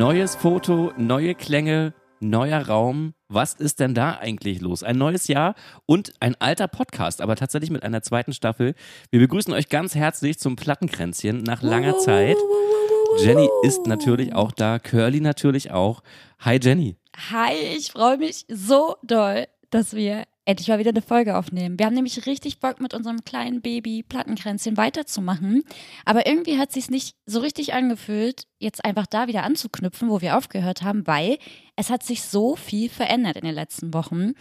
[0.00, 3.12] Neues Foto, neue Klänge, neuer Raum.
[3.28, 4.82] Was ist denn da eigentlich los?
[4.82, 5.54] Ein neues Jahr
[5.84, 8.74] und ein alter Podcast, aber tatsächlich mit einer zweiten Staffel.
[9.10, 12.38] Wir begrüßen euch ganz herzlich zum Plattenkränzchen nach langer Zeit.
[13.18, 16.02] Jenny ist natürlich auch da, Curly natürlich auch.
[16.38, 16.96] Hi Jenny.
[17.30, 21.78] Hi, ich freue mich so doll, dass wir endlich mal wieder eine Folge aufnehmen.
[21.78, 25.62] Wir haben nämlich richtig Bock, mit unserem kleinen Baby Plattenkränzchen weiterzumachen.
[26.04, 30.20] Aber irgendwie hat es sich nicht so richtig angefühlt, jetzt einfach da wieder anzuknüpfen, wo
[30.20, 31.38] wir aufgehört haben, weil
[31.76, 34.32] es hat sich so viel verändert in den letzten Wochen.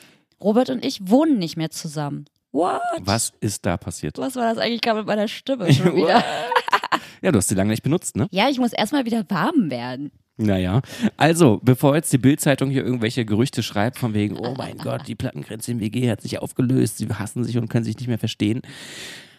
[0.41, 2.25] Robert und ich wohnen nicht mehr zusammen.
[2.51, 2.81] What?
[3.01, 4.17] Was ist da passiert?
[4.17, 6.23] Was war das eigentlich gerade mit meiner Stimme schon wieder?
[7.21, 8.27] ja, du hast sie lange nicht benutzt, ne?
[8.31, 10.11] Ja, ich muss erstmal wieder warm werden.
[10.41, 10.81] Naja,
[11.17, 15.15] also, bevor jetzt die Bildzeitung hier irgendwelche Gerüchte schreibt, von wegen, oh mein Gott, die
[15.15, 18.61] Plattengrenze im WG hat sich aufgelöst, sie hassen sich und können sich nicht mehr verstehen.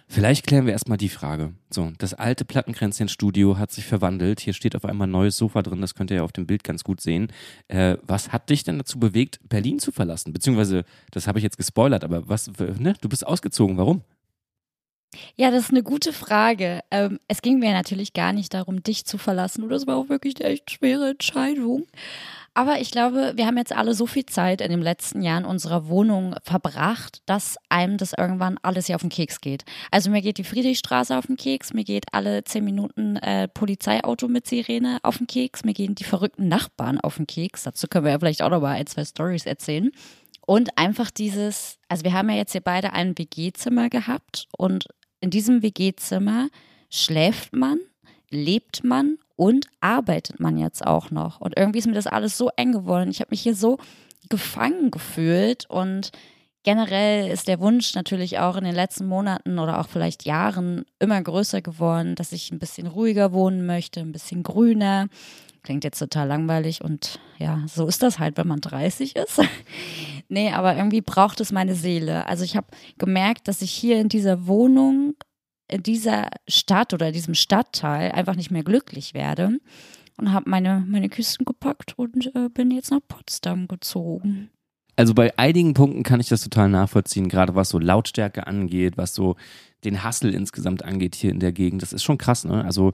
[0.09, 1.55] Vielleicht klären wir erstmal die Frage.
[1.71, 4.41] So, das alte Plattenkränzchen-Studio hat sich verwandelt.
[4.41, 6.65] Hier steht auf einmal ein neues Sofa drin, das könnt ihr ja auf dem Bild
[6.65, 7.29] ganz gut sehen.
[7.69, 10.35] Äh, was hat dich denn dazu bewegt, Berlin zu verlassen?
[10.35, 12.95] Beziehungsweise, das habe ich jetzt gespoilert, aber was, ne?
[13.01, 14.03] Du bist ausgezogen, warum?
[15.37, 16.81] Ja, das ist eine gute Frage.
[16.91, 19.65] Ähm, es ging mir natürlich gar nicht darum, dich zu verlassen.
[19.65, 21.87] Und das war auch wirklich eine echt schwere Entscheidung.
[22.53, 25.89] Aber ich glaube, wir haben jetzt alle so viel Zeit in den letzten Jahren unserer
[25.89, 29.65] Wohnung verbracht, dass einem das irgendwann alles hier auf den Keks geht.
[29.91, 34.27] Also mir geht die Friedrichstraße auf den Keks, mir geht alle zehn Minuten äh, Polizeiauto
[34.27, 37.63] mit Sirene auf den Keks, mir gehen die verrückten Nachbarn auf den Keks.
[37.63, 39.91] Dazu können wir ja vielleicht auch noch mal ein, zwei Stories erzählen.
[40.45, 44.87] Und einfach dieses, also wir haben ja jetzt hier beide ein WG-Zimmer gehabt und
[45.21, 46.49] in diesem WG-Zimmer
[46.91, 47.79] schläft man,
[48.31, 51.41] lebt man und arbeitet man jetzt auch noch.
[51.41, 53.11] Und irgendwie ist mir das alles so eng geworden.
[53.11, 53.79] Ich habe mich hier so
[54.29, 56.13] gefangen gefühlt und
[56.63, 61.21] generell ist der Wunsch natürlich auch in den letzten Monaten oder auch vielleicht Jahren immer
[61.23, 65.09] größer geworden, dass ich ein bisschen ruhiger wohnen möchte, ein bisschen grüner.
[65.63, 69.41] Klingt jetzt total langweilig und ja, so ist das halt, wenn man 30 ist.
[70.29, 72.27] nee, aber irgendwie braucht es meine Seele.
[72.27, 75.15] Also ich habe gemerkt, dass ich hier in dieser Wohnung,
[75.69, 79.59] in dieser Stadt oder diesem Stadtteil einfach nicht mehr glücklich werde
[80.17, 84.51] und habe meine, meine Kisten gepackt und äh, bin jetzt nach Potsdam gezogen.
[84.97, 89.15] Also bei einigen Punkten kann ich das total nachvollziehen, gerade was so Lautstärke angeht, was
[89.15, 89.37] so
[89.85, 91.81] den Hassel insgesamt angeht hier in der Gegend.
[91.81, 92.65] Das ist schon krass, ne?
[92.65, 92.93] Also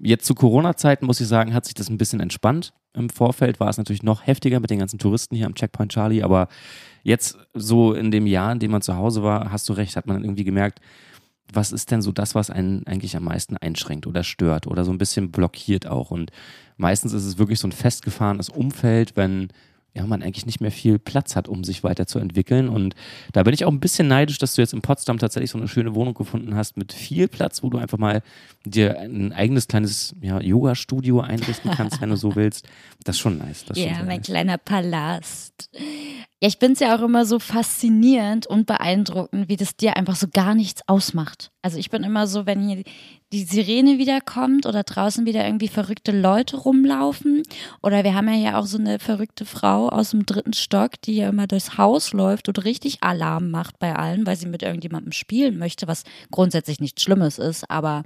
[0.00, 2.72] jetzt zu Corona-Zeiten muss ich sagen, hat sich das ein bisschen entspannt.
[2.92, 6.22] Im Vorfeld war es natürlich noch heftiger mit den ganzen Touristen hier am Checkpoint Charlie,
[6.22, 6.48] aber
[7.02, 10.06] jetzt so in dem Jahr, in dem man zu Hause war, hast du recht, hat
[10.06, 10.80] man irgendwie gemerkt,
[11.52, 14.92] was ist denn so das, was einen eigentlich am meisten einschränkt oder stört oder so
[14.92, 16.10] ein bisschen blockiert auch.
[16.10, 16.30] Und
[16.76, 19.48] meistens ist es wirklich so ein festgefahrenes Umfeld, wenn
[19.94, 22.68] ja, man eigentlich nicht mehr viel Platz hat, um sich weiterzuentwickeln.
[22.68, 22.96] Und
[23.32, 25.68] da bin ich auch ein bisschen neidisch, dass du jetzt in Potsdam tatsächlich so eine
[25.68, 28.22] schöne Wohnung gefunden hast mit viel Platz, wo du einfach mal
[28.64, 32.66] dir ein eigenes kleines ja, Yoga-Studio einrichten kannst, wenn du so willst.
[33.04, 33.64] Das ist schon nice.
[33.74, 34.26] ja, mein nice.
[34.26, 35.70] kleiner Palast.
[36.44, 40.26] Ja, ich es ja auch immer so faszinierend und beeindruckend, wie das dir einfach so
[40.30, 41.50] gar nichts ausmacht.
[41.62, 42.84] Also ich bin immer so, wenn hier
[43.32, 47.44] die Sirene wieder kommt oder draußen wieder irgendwie verrückte Leute rumlaufen
[47.82, 51.16] oder wir haben ja hier auch so eine verrückte Frau aus dem dritten Stock, die
[51.16, 55.12] ja immer durchs Haus läuft und richtig Alarm macht bei allen, weil sie mit irgendjemandem
[55.12, 58.02] spielen möchte, was grundsätzlich nichts Schlimmes ist, aber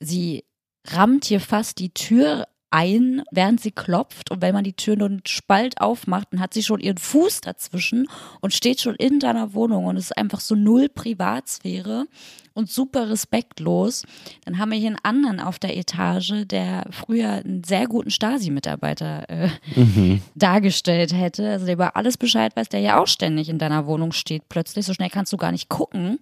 [0.00, 0.44] sie
[0.86, 4.30] rammt hier fast die Tür ein, während sie klopft.
[4.30, 7.40] Und wenn man die Tür nur einen Spalt aufmacht, dann hat sie schon ihren Fuß
[7.40, 8.08] dazwischen
[8.40, 9.86] und steht schon in deiner Wohnung.
[9.86, 12.06] Und es ist einfach so null Privatsphäre
[12.54, 14.04] und super respektlos.
[14.44, 19.28] Dann haben wir hier einen anderen auf der Etage, der früher einen sehr guten Stasi-Mitarbeiter
[19.28, 20.22] äh, mhm.
[20.34, 21.50] dargestellt hätte.
[21.50, 24.48] Also der über alles Bescheid weiß, der ja auch ständig in deiner Wohnung steht.
[24.48, 26.18] Plötzlich, so schnell kannst du gar nicht gucken.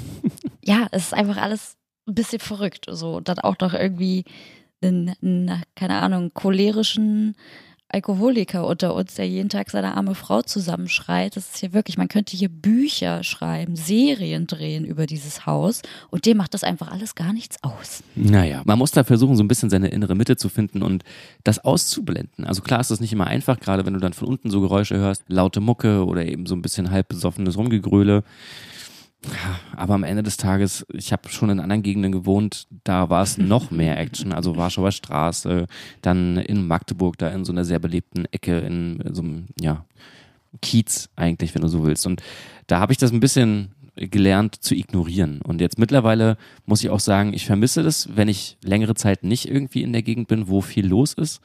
[0.64, 1.76] ja, es ist einfach alles
[2.06, 2.86] ein bisschen verrückt.
[2.90, 4.24] So, dann auch noch irgendwie
[4.84, 7.34] einen, einen, keine Ahnung, cholerischen
[7.94, 11.36] Alkoholiker unter uns, der jeden Tag seine arme Frau zusammenschreit.
[11.36, 16.26] Das ist hier wirklich, man könnte hier Bücher schreiben, Serien drehen über dieses Haus und
[16.26, 18.02] dem macht das einfach alles gar nichts aus.
[18.16, 21.04] Naja, man muss da versuchen, so ein bisschen seine innere Mitte zu finden und
[21.44, 22.44] das auszublenden.
[22.44, 24.96] Also klar ist das nicht immer einfach, gerade wenn du dann von unten so Geräusche
[24.96, 28.24] hörst, laute Mucke oder eben so ein bisschen halb besoffenes Rumgegröle.
[29.76, 33.38] Aber am Ende des Tages, ich habe schon in anderen Gegenden gewohnt, da war es
[33.38, 34.32] noch mehr Action.
[34.32, 35.66] Also Warschauer Straße,
[36.02, 39.84] dann in Magdeburg, da in so einer sehr belebten Ecke, in so einem, ja,
[40.62, 42.06] Kiez eigentlich, wenn du so willst.
[42.06, 42.22] Und
[42.66, 45.40] da habe ich das ein bisschen gelernt zu ignorieren.
[45.42, 46.36] Und jetzt mittlerweile
[46.66, 50.02] muss ich auch sagen, ich vermisse das, wenn ich längere Zeit nicht irgendwie in der
[50.02, 51.40] Gegend bin, wo viel los ist,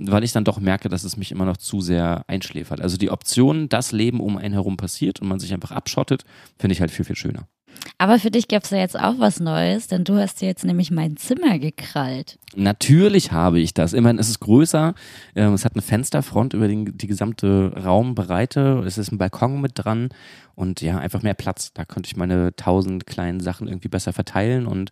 [0.00, 2.80] weil ich dann doch merke, dass es mich immer noch zu sehr einschläfert.
[2.80, 6.24] Also die Option, das Leben um einen herum passiert und man sich einfach abschottet,
[6.58, 7.46] finde ich halt viel, viel schöner.
[7.98, 10.64] Aber für dich gäbe es ja jetzt auch was Neues, denn du hast dir jetzt
[10.64, 12.38] nämlich mein Zimmer gekrallt.
[12.54, 13.92] Natürlich habe ich das.
[13.92, 14.94] Immerhin ist es größer.
[15.34, 18.82] Ähm, es hat eine Fensterfront über den, die gesamte Raumbreite.
[18.86, 20.08] Es ist ein Balkon mit dran
[20.54, 21.72] und ja, einfach mehr Platz.
[21.72, 24.90] Da könnte ich meine tausend kleinen Sachen irgendwie besser verteilen und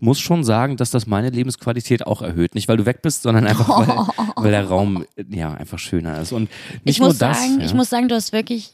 [0.00, 2.54] muss schon sagen, dass das meine Lebensqualität auch erhöht.
[2.54, 6.32] Nicht, weil du weg bist, sondern einfach, weil, weil der Raum ja einfach schöner ist.
[6.32, 6.50] Und
[6.84, 7.40] nicht ich muss nur das.
[7.40, 7.66] sagen, ja.
[7.66, 8.72] ich muss sagen, du hast wirklich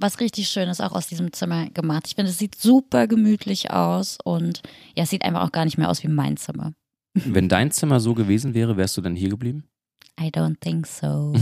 [0.00, 2.04] was richtig Schönes auch aus diesem Zimmer gemacht.
[2.06, 4.62] Ich finde, es sieht super gemütlich aus und
[4.96, 6.72] ja, es sieht einfach auch gar nicht mehr aus wie mein Zimmer.
[7.14, 9.69] Wenn dein Zimmer so gewesen wäre, wärst du dann hier geblieben?
[10.18, 11.32] I don't think so.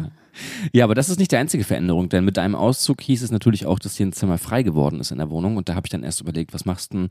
[0.72, 3.66] ja, aber das ist nicht die einzige Veränderung, denn mit deinem Auszug hieß es natürlich
[3.66, 5.90] auch, dass hier ein Zimmer frei geworden ist in der Wohnung und da habe ich
[5.90, 7.08] dann erst überlegt, was machst du denn?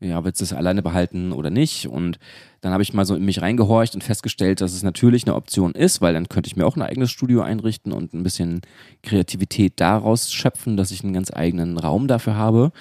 [0.00, 1.88] Ja, willst du es alleine behalten oder nicht?
[1.88, 2.18] Und
[2.60, 5.72] dann habe ich mal so in mich reingehorcht und festgestellt, dass es natürlich eine Option
[5.72, 8.60] ist, weil dann könnte ich mir auch ein eigenes Studio einrichten und ein bisschen
[9.02, 12.72] Kreativität daraus schöpfen, dass ich einen ganz eigenen Raum dafür habe.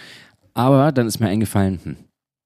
[0.54, 1.96] Aber dann ist mir eingefallen, hm,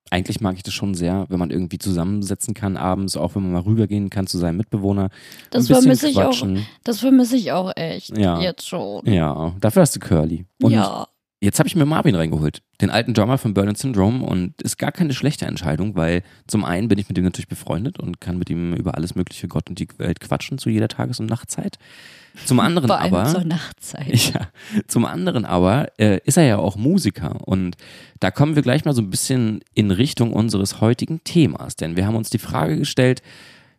[0.09, 3.53] eigentlich mag ich das schon sehr, wenn man irgendwie zusammensetzen kann abends, auch wenn man
[3.53, 5.09] mal rübergehen kann zu seinem Mitbewohner.
[5.49, 6.45] Das vermisse ich auch.
[6.83, 8.15] Das vermisse ich auch echt.
[8.17, 8.39] Ja.
[8.39, 9.05] Jetzt schon.
[9.05, 10.45] Ja, dafür hast du Curly.
[10.61, 11.07] Und ja.
[11.41, 14.91] jetzt habe ich mir Marvin reingeholt, den alten Drummer von Berlin Syndrome und ist gar
[14.91, 18.49] keine schlechte Entscheidung, weil zum einen bin ich mit ihm natürlich befreundet und kann mit
[18.49, 21.79] ihm über alles mögliche Gott und die Welt quatschen zu jeder Tages- und Nachtzeit.
[22.45, 24.13] Zum anderen Vor allem aber zur Nachtzeit.
[24.33, 24.47] ja,
[24.87, 27.75] zum anderen aber äh, ist er ja auch Musiker und
[28.19, 32.07] da kommen wir gleich mal so ein bisschen in Richtung unseres heutigen Themas, denn wir
[32.07, 33.21] haben uns die Frage gestellt,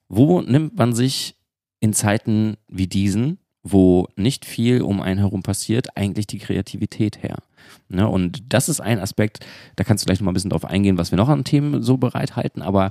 [0.08, 1.36] wo nimmt man sich
[1.80, 7.38] in Zeiten wie diesen, wo nicht viel um einen herum passiert, eigentlich die Kreativität her?
[7.88, 8.08] Ne?
[8.08, 9.44] Und das ist ein Aspekt,
[9.76, 11.82] da kannst du gleich noch mal ein bisschen drauf eingehen, was wir noch an Themen
[11.82, 12.90] so bereithalten, aber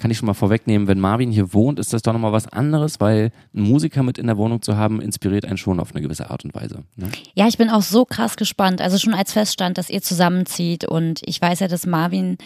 [0.00, 3.00] kann ich schon mal vorwegnehmen, wenn Marvin hier wohnt, ist das doch nochmal was anderes,
[3.00, 6.30] weil einen Musiker mit in der Wohnung zu haben, inspiriert einen schon auf eine gewisse
[6.30, 6.84] Art und Weise.
[6.96, 7.08] Ne?
[7.34, 8.80] Ja, ich bin auch so krass gespannt.
[8.80, 12.38] Also schon als feststand, dass ihr zusammenzieht und ich weiß ja, dass Marvin,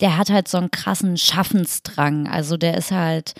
[0.00, 2.26] der hat halt so einen krassen Schaffensdrang.
[2.26, 3.34] Also der ist halt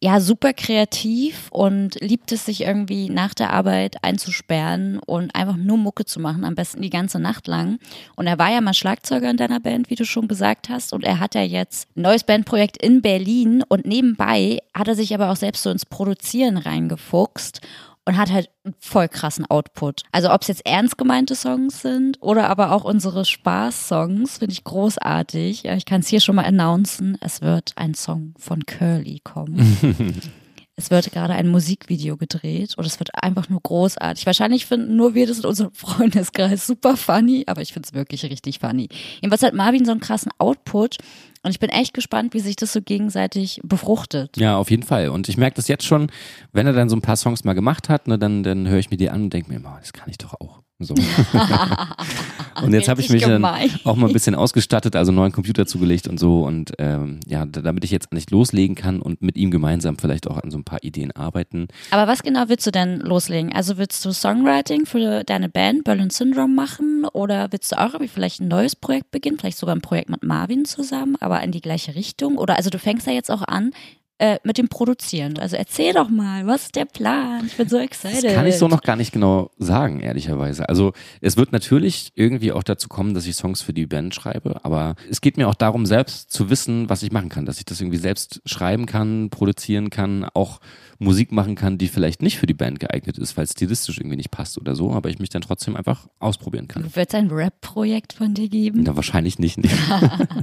[0.00, 5.76] ja super kreativ und liebt es sich irgendwie nach der Arbeit einzusperren und einfach nur
[5.76, 7.78] Mucke zu machen, am besten die ganze Nacht lang.
[8.14, 11.04] Und er war ja mal Schlagzeuger in deiner Band, wie du schon gesagt hast, und
[11.04, 13.64] er hat ja jetzt ein neues Bandprojekt in Berlin.
[13.68, 17.60] Und nebenbei hat er sich aber auch selbst so ins Produzieren reingefuchst
[18.08, 20.02] und hat halt einen voll krassen Output.
[20.12, 24.64] Also ob es jetzt ernst gemeinte Songs sind oder aber auch unsere Spaß-Songs, finde ich
[24.64, 25.66] großartig.
[25.66, 30.22] Ich kann es hier schon mal announcen, es wird ein Song von Curly kommen.
[30.78, 34.26] es wird gerade ein Musikvideo gedreht und es wird einfach nur großartig.
[34.26, 38.24] Wahrscheinlich finden nur wir das in unserem Freundeskreis super funny, aber ich finde es wirklich
[38.24, 38.88] richtig funny.
[39.16, 40.98] Jedenfalls hat Marvin so einen krassen Output
[41.42, 44.36] und ich bin echt gespannt, wie sich das so gegenseitig befruchtet.
[44.36, 45.08] Ja, auf jeden Fall.
[45.08, 46.12] Und ich merke das jetzt schon,
[46.52, 48.90] wenn er dann so ein paar Songs mal gemacht hat, ne, dann, dann höre ich
[48.90, 50.62] mir die an und denke mir, oh, das kann ich doch auch.
[50.80, 50.94] So.
[52.62, 53.44] und jetzt habe ich mich dann
[53.84, 56.44] auch mal ein bisschen ausgestattet, also einen neuen Computer zugelegt und so.
[56.44, 60.28] Und ähm, ja, da- damit ich jetzt nicht loslegen kann und mit ihm gemeinsam vielleicht
[60.28, 61.66] auch an so ein paar Ideen arbeiten.
[61.90, 63.52] Aber was genau willst du denn loslegen?
[63.52, 68.08] Also willst du Songwriting für deine Band Berlin Syndrome machen oder willst du auch irgendwie
[68.08, 69.38] vielleicht ein neues Projekt beginnen?
[69.38, 72.36] Vielleicht sogar ein Projekt mit Marvin zusammen, aber in die gleiche Richtung?
[72.38, 73.72] Oder also du fängst ja jetzt auch an
[74.18, 75.38] äh, mit dem Produzieren.
[75.38, 77.46] Also erzähl doch mal, was ist der Plan?
[77.46, 78.24] Ich bin so excited.
[78.24, 80.68] Das kann ich so noch gar nicht genau sagen, ehrlicherweise.
[80.68, 84.64] Also es wird natürlich irgendwie auch dazu kommen, dass ich Songs für die Band schreibe,
[84.64, 87.64] aber es geht mir auch darum, selbst zu wissen, was ich machen kann, dass ich
[87.64, 90.60] das irgendwie selbst schreiben kann, produzieren kann, auch
[90.98, 94.16] Musik machen kann, die vielleicht nicht für die Band geeignet ist, weil es stilistisch irgendwie
[94.16, 96.84] nicht passt oder so, aber ich mich dann trotzdem einfach ausprobieren kann.
[96.96, 98.82] Wird es ein Rap-Projekt von dir geben?
[98.82, 99.58] Na, wahrscheinlich nicht.
[99.58, 99.70] Nee.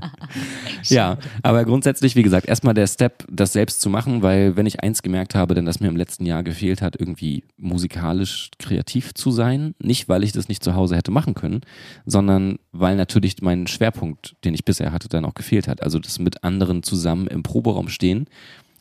[0.83, 4.81] ja, aber grundsätzlich, wie gesagt, erstmal der Step, das selbst zu machen, weil wenn ich
[4.81, 9.31] eins gemerkt habe, denn dass mir im letzten Jahr gefehlt hat, irgendwie musikalisch kreativ zu
[9.31, 11.61] sein, nicht weil ich das nicht zu Hause hätte machen können,
[12.05, 15.83] sondern weil natürlich mein Schwerpunkt, den ich bisher hatte, dann auch gefehlt hat.
[15.83, 18.27] Also das mit anderen zusammen im Proberaum stehen,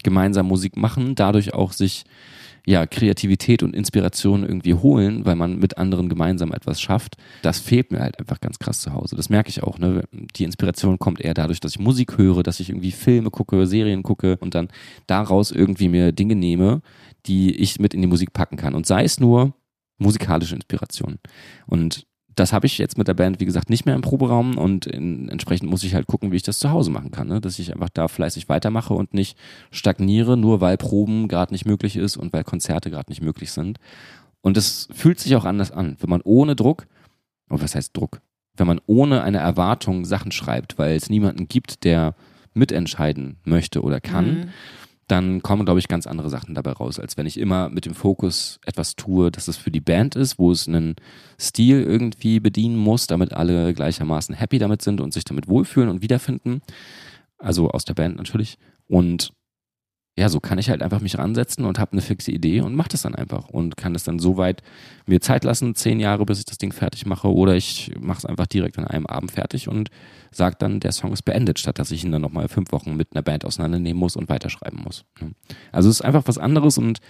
[0.03, 2.05] gemeinsam Musik machen, dadurch auch sich
[2.67, 7.93] ja, Kreativität und Inspiration irgendwie holen, weil man mit anderen gemeinsam etwas schafft, das fehlt
[7.93, 9.17] mir halt einfach ganz krass zu Hause.
[9.17, 9.79] Das merke ich auch.
[9.79, 10.05] Ne?
[10.13, 14.03] Die Inspiration kommt eher dadurch, dass ich Musik höre, dass ich irgendwie Filme gucke, Serien
[14.03, 14.69] gucke und dann
[15.07, 16.81] daraus irgendwie mir Dinge nehme,
[17.27, 18.75] die ich mit in die Musik packen kann.
[18.75, 19.55] Und sei es nur
[19.99, 21.19] musikalische Inspiration.
[21.67, 24.87] Und das habe ich jetzt mit der Band, wie gesagt, nicht mehr im Proberaum und
[24.87, 27.29] in, entsprechend muss ich halt gucken, wie ich das zu Hause machen kann.
[27.29, 27.41] Ne?
[27.41, 29.39] Dass ich einfach da fleißig weitermache und nicht
[29.71, 33.79] stagniere, nur weil Proben gerade nicht möglich ist und weil Konzerte gerade nicht möglich sind.
[34.41, 36.87] Und es fühlt sich auch anders an, wenn man ohne Druck,
[37.51, 38.21] oh, was heißt Druck?
[38.57, 42.15] Wenn man ohne eine Erwartung Sachen schreibt, weil es niemanden gibt, der
[42.53, 44.49] mitentscheiden möchte oder kann, Mhm.
[45.07, 47.95] Dann kommen, glaube ich, ganz andere Sachen dabei raus, als wenn ich immer mit dem
[47.95, 50.97] Fokus etwas tue, dass es für die Band ist, wo es einen
[51.39, 56.03] Stil irgendwie bedienen muss, damit alle gleichermaßen happy damit sind und sich damit wohlfühlen und
[56.03, 56.63] wiederfinden.
[57.39, 58.59] Also aus der Band natürlich.
[58.89, 59.33] Und
[60.17, 62.91] ja, so kann ich halt einfach mich ransetzen und habe eine fixe Idee und mache
[62.91, 64.63] das dann einfach und kann das dann so weit
[65.07, 68.25] mir Zeit lassen, zehn Jahre, bis ich das Ding fertig mache, oder ich mache es
[68.25, 69.91] einfach direkt an einem Abend fertig und
[70.31, 73.09] sage dann, der Song ist beendet, statt dass ich ihn dann nochmal fünf Wochen mit
[73.13, 75.05] einer Band auseinandernehmen muss und weiterschreiben muss.
[75.73, 77.01] Also es ist einfach was anderes und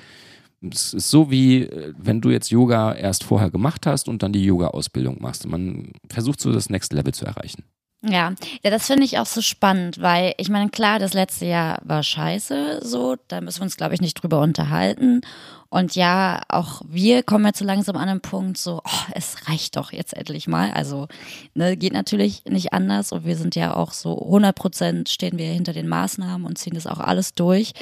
[0.63, 1.69] es ist so wie,
[1.99, 5.47] wenn du jetzt Yoga erst vorher gemacht hast und dann die Yoga-Ausbildung machst.
[5.47, 7.65] Man versucht so das Next Level zu erreichen.
[8.07, 11.81] Ja, ja, das finde ich auch so spannend, weil ich meine, klar, das letzte Jahr
[11.85, 15.23] war scheiße, so, da müssen wir uns, glaube ich, nicht drüber unterhalten.
[15.71, 19.77] Und ja, auch wir kommen jetzt so langsam an den Punkt, so, oh, es reicht
[19.77, 20.71] doch jetzt endlich mal.
[20.73, 21.09] Also,
[21.55, 25.47] ne, geht natürlich nicht anders und wir sind ja auch so 100 Prozent stehen wir
[25.47, 27.73] hinter den Maßnahmen und ziehen das auch alles durch.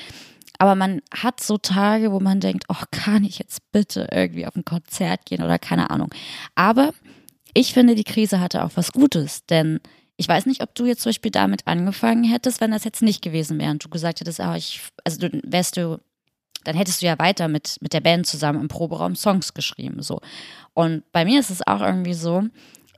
[0.58, 4.54] Aber man hat so Tage, wo man denkt, oh, kann ich jetzt bitte irgendwie auf
[4.54, 6.10] ein Konzert gehen oder keine Ahnung.
[6.54, 6.92] Aber
[7.54, 9.80] ich finde, die Krise hatte auch was Gutes, denn
[10.22, 13.22] ich weiß nicht, ob du jetzt zum Beispiel damit angefangen hättest, wenn das jetzt nicht
[13.22, 15.98] gewesen wäre und du gesagt hättest, ah, ich, also du wärst du,
[16.62, 20.20] dann hättest du ja weiter mit, mit der Band zusammen im Proberaum Songs geschrieben, so.
[20.74, 22.44] Und bei mir ist es auch irgendwie so,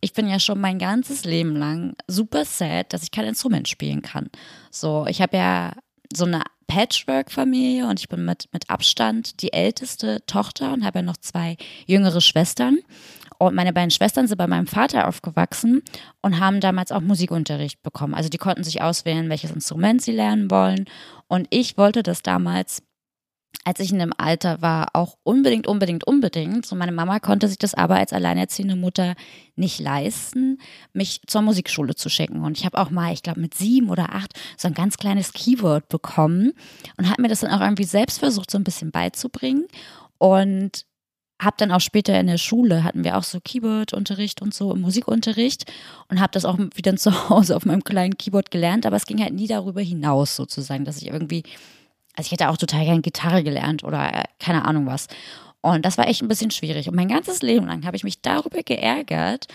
[0.03, 4.03] ich bin ja schon mein ganzes Leben lang super sad, dass ich kein Instrument spielen
[4.03, 4.29] kann.
[4.71, 5.73] So, ich habe ja
[6.15, 11.03] so eine Patchwork-Familie und ich bin mit, mit Abstand die älteste Tochter und habe ja
[11.03, 12.81] noch zwei jüngere Schwestern.
[13.39, 15.83] Und meine beiden Schwestern sind bei meinem Vater aufgewachsen
[16.23, 18.15] und haben damals auch Musikunterricht bekommen.
[18.15, 20.87] Also die konnten sich auswählen, welches Instrument sie lernen wollen.
[21.29, 22.83] Und ich wollte das damals
[23.65, 26.67] als ich in dem Alter war, auch unbedingt, unbedingt, unbedingt.
[26.67, 29.15] So meine Mama konnte sich das aber als alleinerziehende Mutter
[29.57, 30.59] nicht leisten,
[30.93, 32.43] mich zur Musikschule zu schicken.
[32.43, 35.33] Und ich habe auch mal, ich glaube mit sieben oder acht, so ein ganz kleines
[35.33, 36.53] Keyboard bekommen
[36.99, 39.67] und habe mir das dann auch irgendwie selbst versucht, so ein bisschen beizubringen.
[40.19, 40.85] Und
[41.41, 45.71] habe dann auch später in der Schule, hatten wir auch so Keyboard-Unterricht und so, Musikunterricht
[46.09, 49.21] und habe das auch wieder zu Hause auf meinem kleinen Keyboard gelernt, aber es ging
[49.21, 51.43] halt nie darüber hinaus sozusagen, dass ich irgendwie,
[52.17, 55.09] also ich hätte auch total gern Gitarre gelernt oder äh, keine Ahnung was.
[55.61, 56.89] Und das war echt ein bisschen schwierig.
[56.89, 59.47] Und mein ganzes Leben lang habe ich mich darüber geärgert.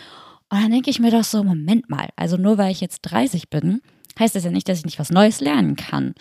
[0.49, 3.49] Und dann denke ich mir doch so, Moment mal, also nur weil ich jetzt 30
[3.49, 3.81] bin,
[4.17, 6.15] heißt das ja nicht, dass ich nicht was Neues lernen kann.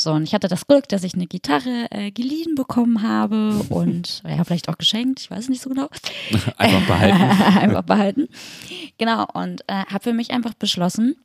[0.00, 4.22] So, und ich hatte das Glück, dass ich eine Gitarre äh, geliehen bekommen habe und
[4.26, 5.90] ja, vielleicht auch geschenkt, ich weiß nicht so genau.
[6.56, 7.22] Einfach behalten.
[7.58, 8.28] einfach behalten.
[8.96, 11.16] Genau, und äh, habe für mich einfach beschlossen,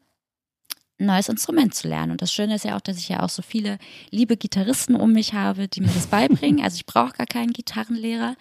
[0.99, 2.11] ein neues Instrument zu lernen.
[2.11, 3.77] Und das Schöne ist ja auch, dass ich ja auch so viele
[4.11, 6.61] liebe Gitarristen um mich habe, die mir das beibringen.
[6.61, 8.35] Also ich brauche gar keinen Gitarrenlehrer.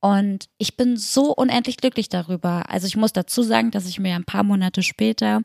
[0.00, 2.70] Und ich bin so unendlich glücklich darüber.
[2.70, 5.42] Also ich muss dazu sagen, dass ich mir ein paar Monate später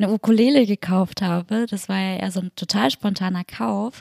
[0.00, 1.66] eine Ukulele gekauft habe.
[1.68, 4.00] Das war ja eher so ein total spontaner Kauf.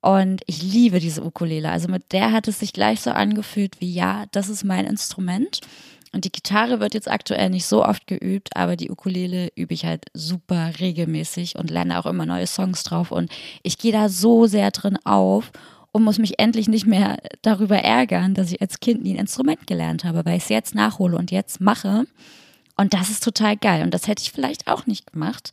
[0.00, 1.70] Und ich liebe diese Ukulele.
[1.70, 5.60] Also mit der hat es sich gleich so angefühlt wie, ja, das ist mein Instrument.
[6.12, 9.84] Und die Gitarre wird jetzt aktuell nicht so oft geübt, aber die Ukulele übe ich
[9.84, 13.10] halt super regelmäßig und lerne auch immer neue Songs drauf.
[13.10, 13.32] Und
[13.62, 15.50] ich gehe da so sehr drin auf
[15.90, 19.66] und muss mich endlich nicht mehr darüber ärgern, dass ich als Kind nie ein Instrument
[19.66, 22.04] gelernt habe, weil ich es jetzt nachhole und jetzt mache.
[22.76, 23.82] Und das ist total geil.
[23.82, 25.52] Und das hätte ich vielleicht auch nicht gemacht,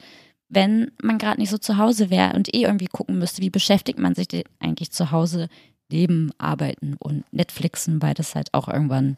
[0.50, 4.00] wenn man gerade nicht so zu Hause wäre und eh irgendwie gucken müsste, wie beschäftigt
[4.00, 4.28] man sich
[4.60, 5.48] eigentlich zu Hause
[5.90, 9.18] neben Arbeiten und Netflixen, weil das halt auch irgendwann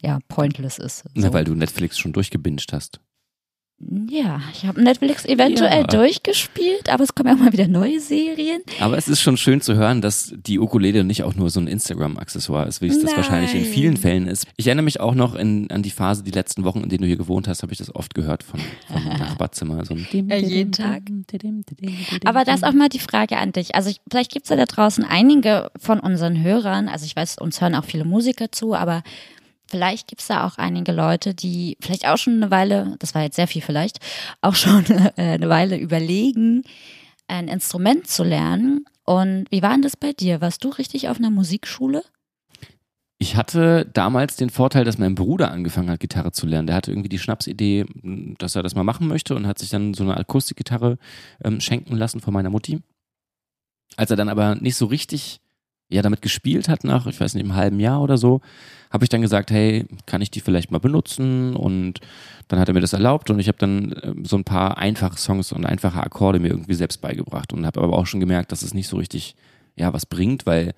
[0.00, 0.98] ja pointless ist.
[0.98, 1.10] So.
[1.14, 3.00] Na, weil du Netflix schon durchgebinged hast.
[4.10, 5.86] Ja, ich habe Netflix eventuell ja.
[5.86, 8.60] durchgespielt, aber es kommen ja auch mal wieder neue Serien.
[8.78, 11.66] Aber es ist schon schön zu hören, dass die Ukulele nicht auch nur so ein
[11.66, 13.06] Instagram-Accessoire ist, wie es Nein.
[13.06, 14.46] das wahrscheinlich in vielen Fällen ist.
[14.56, 17.06] Ich erinnere mich auch noch in, an die Phase, die letzten Wochen, in denen du
[17.06, 18.60] hier gewohnt hast, habe ich das oft gehört von,
[18.92, 19.82] vom Nachbarzimmer.
[19.86, 21.02] So ja, jeden Tag.
[22.26, 23.74] Aber da ist auch mal die Frage an dich.
[23.74, 27.38] Also ich, vielleicht gibt es ja da draußen einige von unseren Hörern, also ich weiß,
[27.38, 29.02] uns hören auch viele Musiker zu, aber
[29.70, 33.22] Vielleicht gibt es da auch einige Leute, die vielleicht auch schon eine Weile, das war
[33.22, 34.00] jetzt sehr viel vielleicht,
[34.40, 36.64] auch schon äh, eine Weile überlegen,
[37.28, 38.84] ein Instrument zu lernen.
[39.04, 40.40] Und wie war denn das bei dir?
[40.40, 42.02] Warst du richtig auf einer Musikschule?
[43.18, 46.66] Ich hatte damals den Vorteil, dass mein Bruder angefangen hat, Gitarre zu lernen.
[46.66, 47.84] Der hatte irgendwie die Schnapsidee,
[48.38, 50.98] dass er das mal machen möchte und hat sich dann so eine Akustikgitarre
[51.44, 52.80] ähm, schenken lassen von meiner Mutti.
[53.96, 55.40] Als er dann aber nicht so richtig
[55.90, 58.40] ja damit gespielt hat nach, ich weiß nicht, einem halben Jahr oder so,
[58.90, 61.54] habe ich dann gesagt, hey, kann ich die vielleicht mal benutzen?
[61.54, 62.00] Und
[62.48, 65.18] dann hat er mir das erlaubt und ich habe dann äh, so ein paar einfache
[65.18, 68.62] Songs und einfache Akkorde mir irgendwie selbst beigebracht und habe aber auch schon gemerkt, dass
[68.62, 69.36] es nicht so richtig,
[69.76, 70.74] ja, was bringt, weil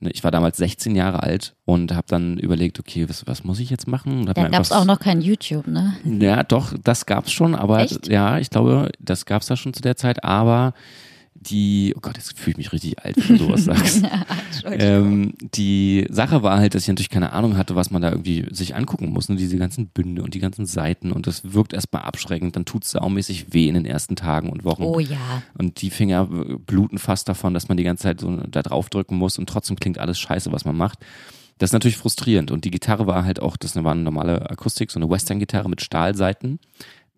[0.00, 3.60] ne, ich war damals 16 Jahre alt und habe dann überlegt, okay, was, was muss
[3.60, 4.24] ich jetzt machen?
[4.26, 5.94] Da gab es auch noch kein YouTube, ne?
[6.04, 8.08] Ja, doch, das gab es schon, aber Echt?
[8.08, 10.72] ja, ich glaube, das gab es da schon zu der Zeit, aber
[11.40, 14.02] die, oh Gott, jetzt fühle ich mich richtig alt, wenn du sowas sagst.
[14.64, 18.46] ähm, die Sache war halt, dass ich natürlich keine Ahnung hatte, was man da irgendwie
[18.50, 19.30] sich angucken muss.
[19.30, 19.36] Ne?
[19.36, 22.56] Diese ganzen Bünde und die ganzen Seiten und das wirkt erstmal abschreckend.
[22.56, 24.82] Dann tut es saumäßig weh in den ersten Tagen und Wochen.
[24.82, 25.42] Oh ja.
[25.56, 29.16] Und die Finger bluten fast davon, dass man die ganze Zeit so da drauf drücken
[29.16, 30.98] muss und trotzdem klingt alles scheiße, was man macht.
[31.56, 32.50] Das ist natürlich frustrierend.
[32.50, 35.82] Und die Gitarre war halt auch, das war eine normale Akustik, so eine Western-Gitarre mit
[35.82, 36.58] Stahlseiten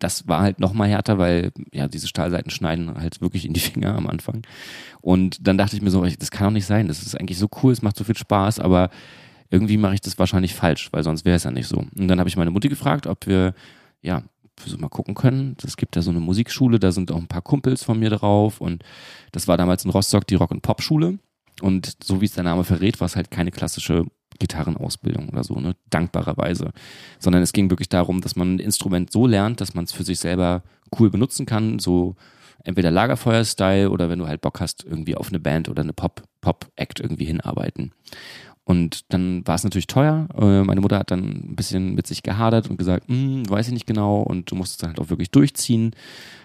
[0.03, 3.59] das war halt noch mal härter, weil ja diese Stahlseiten schneiden halt wirklich in die
[3.59, 4.41] Finger am Anfang.
[5.01, 6.87] Und dann dachte ich mir so, das kann doch nicht sein.
[6.87, 8.89] Das ist eigentlich so cool, es macht so viel Spaß, aber
[9.49, 11.77] irgendwie mache ich das wahrscheinlich falsch, weil sonst wäre es ja nicht so.
[11.77, 13.53] Und dann habe ich meine Mutti gefragt, ob wir
[14.01, 14.23] ja
[14.65, 15.55] so mal gucken können.
[15.63, 18.61] Es gibt da so eine Musikschule, da sind auch ein paar Kumpels von mir drauf
[18.61, 18.83] und
[19.31, 21.19] das war damals in Rostock die Rock- und Pop-Schule.
[21.61, 24.05] Und so wie es der Name verrät, war es halt keine klassische
[24.39, 25.75] Gitarrenausbildung oder so, ne?
[25.89, 26.71] dankbarerweise.
[27.19, 30.03] Sondern es ging wirklich darum, dass man ein Instrument so lernt, dass man es für
[30.03, 30.63] sich selber
[30.99, 32.15] cool benutzen kann, so
[32.63, 36.99] entweder Lagerfeuer-Style oder wenn du halt Bock hast, irgendwie auf eine Band oder eine Pop-Act
[36.99, 37.91] irgendwie hinarbeiten.
[38.65, 40.27] Und dann war es natürlich teuer.
[40.39, 43.73] Äh, meine Mutter hat dann ein bisschen mit sich gehadert und gesagt, hm, weiß ich
[43.73, 45.91] nicht genau und du musst es dann halt auch wirklich durchziehen,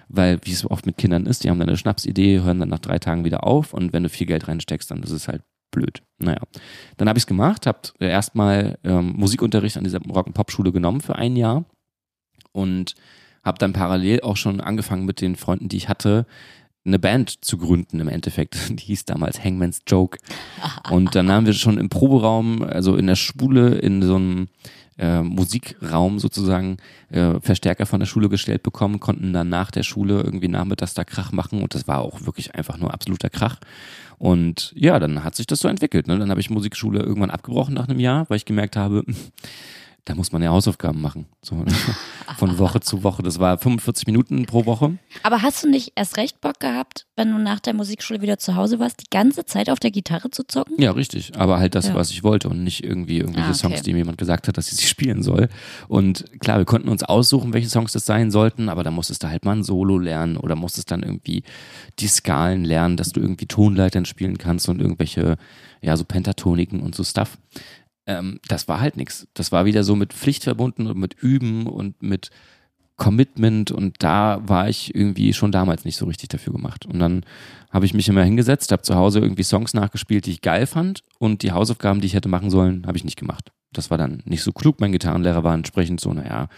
[0.09, 2.81] weil wie es oft mit Kindern ist, die haben dann eine Schnapsidee, hören dann nach
[2.81, 6.03] drei Tagen wieder auf und wenn du viel Geld reinsteckst, dann ist es halt blöd.
[6.19, 6.41] Naja,
[6.97, 11.37] dann habe ich es gemacht, habe erstmal ähm, Musikunterricht an dieser Rock-and-Pop-Schule genommen für ein
[11.37, 11.65] Jahr
[12.53, 12.95] und
[13.45, 16.27] habe dann parallel auch schon angefangen mit den Freunden, die ich hatte,
[16.85, 18.57] eine Band zu gründen im Endeffekt.
[18.71, 20.19] Die hieß damals Hangman's Joke.
[20.91, 24.49] Und dann haben wir schon im Proberaum, also in der Schule, in so einem
[24.99, 26.79] äh, Musikraum sozusagen
[27.11, 31.05] äh, Verstärker von der Schule gestellt bekommen, konnten dann nach der Schule irgendwie nachmittags da
[31.05, 33.59] Krach machen und das war auch wirklich einfach nur absoluter Krach.
[34.19, 36.09] Und ja, dann hat sich das so entwickelt.
[36.09, 36.19] Ne?
[36.19, 39.05] Dann habe ich Musikschule irgendwann abgebrochen nach einem Jahr, weil ich gemerkt habe,
[40.09, 41.27] da muss man ja Hausaufgaben machen.
[41.43, 41.67] So, ne?
[42.39, 43.23] von Woche zu Woche.
[43.23, 44.97] Das war 45 Minuten pro Woche.
[45.23, 48.57] Aber hast du nicht erst recht Bock gehabt, wenn du nach der Musikschule wieder zu
[48.57, 50.81] Hause warst, die ganze Zeit auf der Gitarre zu zocken?
[50.81, 51.37] Ja, richtig.
[51.37, 51.95] Aber halt das, ja.
[51.95, 53.59] was ich wollte und nicht irgendwie irgendwelche ah, okay.
[53.59, 55.51] Songs, die mir jemand gesagt hat, dass ich sie spielen soll.
[55.89, 59.29] Und klar, wir konnten uns aussuchen, welche Songs das sein sollten, aber da musstest du
[59.29, 61.43] halt mal ein Solo lernen oder musstest dann irgendwie
[61.99, 65.37] die Skalen lernen, dass du irgendwie Tonleitern spielen kannst und irgendwelche,
[65.83, 67.37] ja, so Pentatoniken und so Stuff
[68.09, 69.29] ähm, das war halt nichts.
[69.35, 72.31] Das war wieder so mit Pflicht verbunden und mit Üben und mit
[72.97, 76.85] Commitment und da war ich irgendwie schon damals nicht so richtig dafür gemacht.
[76.85, 77.25] Und dann
[77.71, 81.05] habe ich mich immer hingesetzt, habe zu Hause irgendwie Songs nachgespielt, die ich geil fand
[81.19, 83.53] und die Hausaufgaben, die ich hätte machen sollen, habe ich nicht gemacht.
[83.73, 84.81] Das war dann nicht so klug.
[84.81, 86.49] Mein Gitarrenlehrer war entsprechend so, naja,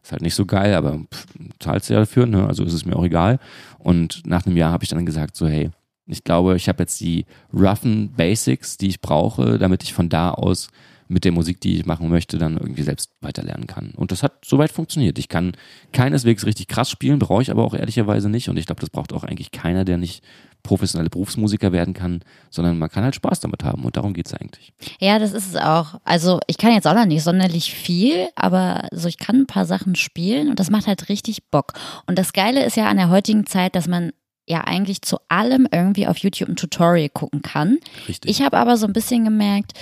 [0.00, 1.26] ist halt nicht so geil, aber pff,
[1.58, 2.46] zahlst du ja dafür, ne?
[2.46, 3.40] also ist es mir auch egal.
[3.78, 5.70] Und nach einem Jahr habe ich dann gesagt, so hey,
[6.06, 10.30] ich glaube, ich habe jetzt die roughen Basics, die ich brauche, damit ich von da
[10.30, 10.68] aus
[11.08, 13.92] mit der Musik, die ich machen möchte, dann irgendwie selbst weiterlernen kann.
[13.96, 15.18] Und das hat soweit funktioniert.
[15.18, 15.52] Ich kann
[15.92, 18.48] keineswegs richtig krass spielen, brauche ich aber auch ehrlicherweise nicht.
[18.48, 20.22] Und ich glaube, das braucht auch eigentlich keiner, der nicht
[20.62, 24.34] professionelle Berufsmusiker werden kann, sondern man kann halt Spaß damit haben und darum geht es
[24.34, 24.72] eigentlich.
[24.98, 26.00] Ja, das ist es auch.
[26.04, 29.64] Also ich kann jetzt auch noch nicht sonderlich viel, aber so ich kann ein paar
[29.64, 31.72] Sachen spielen und das macht halt richtig Bock.
[32.06, 34.10] Und das Geile ist ja an der heutigen Zeit, dass man
[34.46, 37.78] ja eigentlich zu allem irgendwie auf YouTube ein Tutorial gucken kann.
[38.08, 38.30] Richtig.
[38.30, 39.72] Ich habe aber so ein bisschen gemerkt,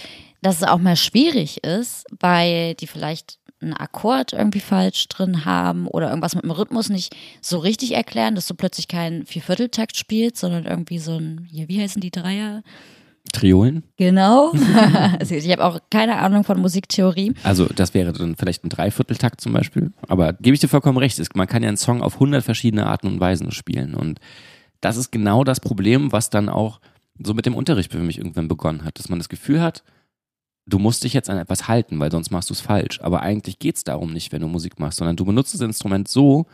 [0.46, 5.88] dass es auch mal schwierig ist, weil die vielleicht einen Akkord irgendwie falsch drin haben
[5.88, 10.36] oder irgendwas mit dem Rhythmus nicht so richtig erklären, dass du plötzlich keinen Viervierteltakt spielst,
[10.36, 12.62] sondern irgendwie so ein, ja, wie heißen die Dreier?
[13.32, 13.82] Triolen?
[13.96, 14.52] Genau.
[15.18, 17.34] also ich habe auch keine Ahnung von Musiktheorie.
[17.42, 19.92] Also das wäre dann vielleicht ein Dreivierteltakt zum Beispiel.
[20.06, 23.08] Aber gebe ich dir vollkommen recht, man kann ja einen Song auf hundert verschiedene Arten
[23.08, 23.96] und Weisen spielen.
[23.96, 24.20] Und
[24.80, 26.78] das ist genau das Problem, was dann auch
[27.20, 29.82] so mit dem Unterricht für mich irgendwann begonnen hat, dass man das Gefühl hat,
[30.66, 33.00] du musst dich jetzt an etwas halten, weil sonst machst du es falsch.
[33.00, 36.08] Aber eigentlich geht es darum nicht, wenn du Musik machst, sondern du benutzt das Instrument
[36.08, 36.46] so,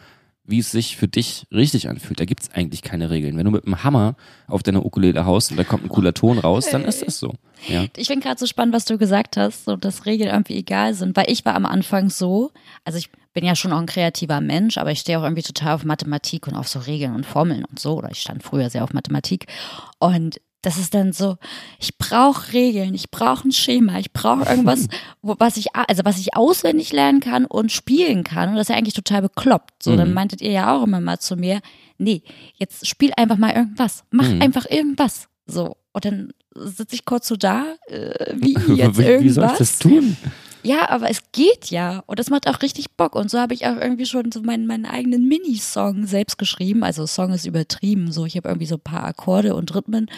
[0.45, 2.19] wie es sich für dich richtig anfühlt.
[2.19, 3.37] Da gibt es eigentlich keine Regeln.
[3.37, 4.17] Wenn du mit einem Hammer
[4.49, 7.35] auf deine Ukulele haust und da kommt ein cooler Ton raus, dann ist das so.
[7.69, 7.87] Ja.
[7.97, 11.17] Ich finde gerade so spannend, was du gesagt hast, so dass Regeln irgendwie egal sind,
[11.17, 12.51] weil ich war am Anfang so,
[12.85, 15.77] also ich bin ja schon auch ein kreativer Mensch, aber ich stehe auch irgendwie total
[15.77, 18.83] auf Mathematik und auf so Regeln und Formeln und so, oder ich stand früher sehr
[18.83, 19.47] auf Mathematik
[20.01, 21.37] und das ist dann so,
[21.81, 24.87] ich brauche Regeln, ich brauche ein Schema, ich brauche irgendwas,
[25.23, 28.51] wo, was ich, also was ich auswendig lernen kann und spielen kann.
[28.51, 29.83] Und das ist ja eigentlich total bekloppt.
[29.83, 29.97] So, mhm.
[29.97, 31.61] dann meintet ihr ja auch immer mal zu mir,
[31.99, 32.23] nee,
[32.55, 34.05] jetzt spiel einfach mal irgendwas.
[34.11, 34.41] Mach mhm.
[34.41, 35.29] einfach irgendwas.
[35.47, 35.77] So.
[35.93, 39.25] Und dann sitze ich kurz so da, äh, wie jetzt wie, irgendwas.
[39.25, 40.17] Wie soll ich das tun?
[40.65, 42.05] Ja, aber es geht ja.
[42.07, 43.17] Und das macht auch richtig Bock.
[43.17, 46.85] Und so habe ich auch irgendwie schon so meinen, meinen eigenen Minisong selbst geschrieben.
[46.85, 48.13] Also Song ist übertrieben.
[48.13, 50.09] So, ich habe irgendwie so ein paar Akkorde und Rhythmen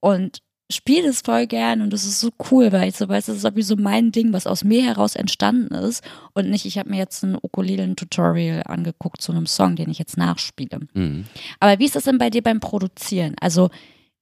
[0.00, 0.38] und
[0.70, 3.56] spiele das voll gern und das ist so cool, weil ich so weiß, das ist
[3.56, 6.98] wie so mein Ding, was aus mir heraus entstanden ist und nicht, ich habe mir
[6.98, 10.80] jetzt ein Ukulelen-Tutorial angeguckt zu einem Song, den ich jetzt nachspiele.
[10.92, 11.24] Mhm.
[11.58, 13.34] Aber wie ist das denn bei dir beim Produzieren?
[13.40, 13.70] Also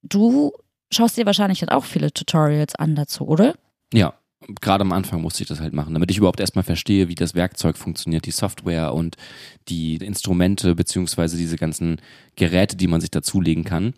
[0.03, 0.53] du
[0.93, 3.55] schaust dir wahrscheinlich dann auch viele Tutorials an dazu, oder?
[3.93, 4.15] Ja,
[4.61, 7.35] gerade am Anfang musste ich das halt machen, damit ich überhaupt erstmal verstehe, wie das
[7.35, 9.17] Werkzeug funktioniert, die Software und
[9.69, 12.01] die Instrumente beziehungsweise diese ganzen
[12.37, 13.95] Geräte, die man sich dazulegen kann.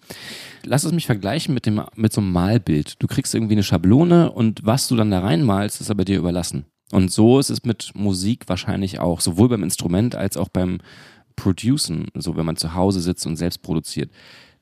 [0.64, 3.02] Lass es mich vergleichen mit dem mit so einem Malbild.
[3.02, 6.64] Du kriegst irgendwie eine Schablone und was du dann da reinmalst, ist aber dir überlassen.
[6.90, 10.78] Und so ist es mit Musik wahrscheinlich auch, sowohl beim Instrument als auch beim
[11.36, 14.10] Producen, so wenn man zu Hause sitzt und selbst produziert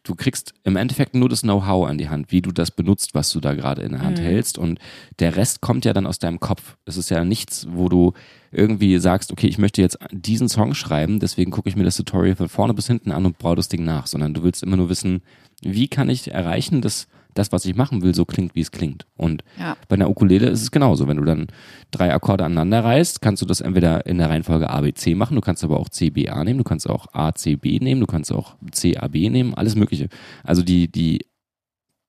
[0.07, 3.31] du kriegst im Endeffekt nur das Know-how an die Hand, wie du das benutzt, was
[3.31, 4.23] du da gerade in der Hand mhm.
[4.23, 4.59] hältst.
[4.59, 4.79] Und
[5.19, 6.77] der Rest kommt ja dann aus deinem Kopf.
[6.85, 8.13] Es ist ja nichts, wo du
[8.53, 12.37] irgendwie sagst, okay, ich möchte jetzt diesen Song schreiben, deswegen gucke ich mir das Tutorial
[12.37, 14.89] von vorne bis hinten an und baue das Ding nach, sondern du willst immer nur
[14.89, 15.23] wissen,
[15.63, 19.07] wie kann ich erreichen, dass das, was ich machen will, so klingt, wie es klingt.
[19.17, 19.77] Und ja.
[19.89, 21.07] bei einer Ukulele ist es genauso.
[21.09, 21.47] Wenn du dann
[21.91, 25.35] drei Akkorde aneinander reißt, kannst du das entweder in der Reihenfolge A, B, C machen,
[25.35, 28.01] du kannst aber auch C, B, A nehmen, du kannst auch A, C, B nehmen,
[28.01, 30.09] du kannst auch C, A, B nehmen, alles Mögliche.
[30.45, 31.27] Also die, die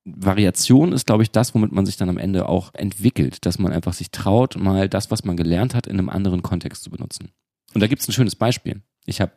[0.05, 3.73] Variation ist, glaube ich, das, womit man sich dann am Ende auch entwickelt, dass man
[3.73, 7.31] einfach sich traut, mal das, was man gelernt hat, in einem anderen Kontext zu benutzen.
[7.73, 8.81] Und da gibt es ein schönes Beispiel.
[9.05, 9.33] Ich habe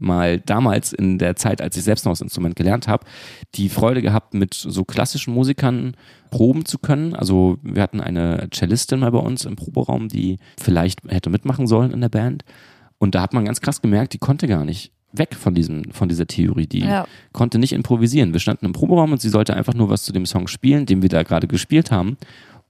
[0.00, 3.06] mal damals in der Zeit, als ich selbst noch das Instrument gelernt habe,
[3.54, 5.96] die Freude gehabt, mit so klassischen Musikern
[6.30, 7.14] proben zu können.
[7.14, 11.92] Also wir hatten eine Cellistin mal bei uns im Proberaum, die vielleicht hätte mitmachen sollen
[11.92, 12.44] in der Band.
[12.98, 16.08] Und da hat man ganz krass gemerkt, die konnte gar nicht weg von diesem, von
[16.08, 16.66] dieser Theorie.
[16.66, 17.06] Die ja.
[17.32, 18.32] konnte nicht improvisieren.
[18.32, 21.02] Wir standen im Proberaum und sie sollte einfach nur was zu dem Song spielen, den
[21.02, 22.16] wir da gerade gespielt haben.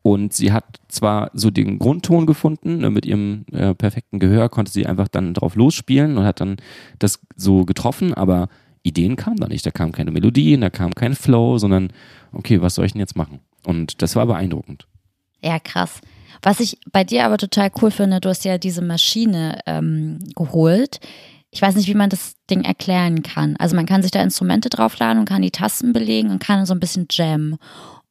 [0.07, 4.71] Und sie hat zwar so den Grundton gefunden, ne, mit ihrem äh, perfekten Gehör konnte
[4.71, 6.57] sie einfach dann drauf losspielen und hat dann
[6.99, 8.49] das so getroffen, aber
[8.83, 9.65] Ideen kamen da nicht.
[9.65, 11.91] Da kam keine Melodie, da kam kein Flow, sondern
[12.33, 13.41] okay, was soll ich denn jetzt machen?
[13.65, 14.87] Und das war beeindruckend.
[15.43, 16.03] Ja, krass.
[16.43, 21.01] Was ich bei dir aber total cool finde, du hast ja diese Maschine ähm, geholt.
[21.51, 23.57] Ich weiß nicht, wie man das Ding erklären kann.
[23.57, 26.75] Also man kann sich da Instrumente draufladen und kann die Tasten belegen und kann so
[26.75, 27.57] ein bisschen jammen.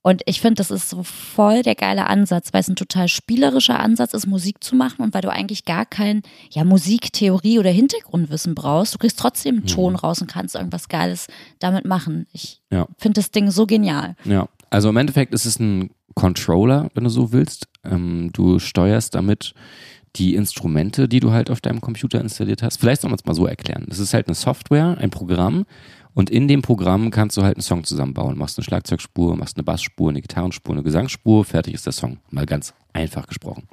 [0.03, 3.79] Und ich finde, das ist so voll der geile Ansatz, weil es ein total spielerischer
[3.79, 8.53] Ansatz ist, Musik zu machen und weil du eigentlich gar kein ja, Musiktheorie oder Hintergrundwissen
[8.53, 8.93] brauchst.
[8.93, 9.99] Du kriegst trotzdem einen Ton mhm.
[9.99, 11.27] raus und kannst irgendwas Geiles
[11.59, 12.27] damit machen.
[12.33, 12.85] Ich ja.
[12.97, 14.17] finde das Ding so genial.
[14.25, 17.67] Ja, also im Endeffekt ist es ein Controller, wenn du so willst.
[17.85, 19.53] Ähm, du steuerst damit
[20.17, 22.77] die Instrumente, die du halt auf deinem Computer installiert hast.
[22.77, 23.85] Vielleicht soll man es mal so erklären.
[23.87, 25.65] Das ist halt eine Software, ein Programm,
[26.13, 28.37] und in dem Programm kannst du halt einen Song zusammenbauen.
[28.37, 32.17] Machst eine Schlagzeugspur, machst eine Bassspur, eine Gitarrenspur, eine Gesangsspur, fertig ist der Song.
[32.29, 33.63] Mal ganz einfach gesprochen.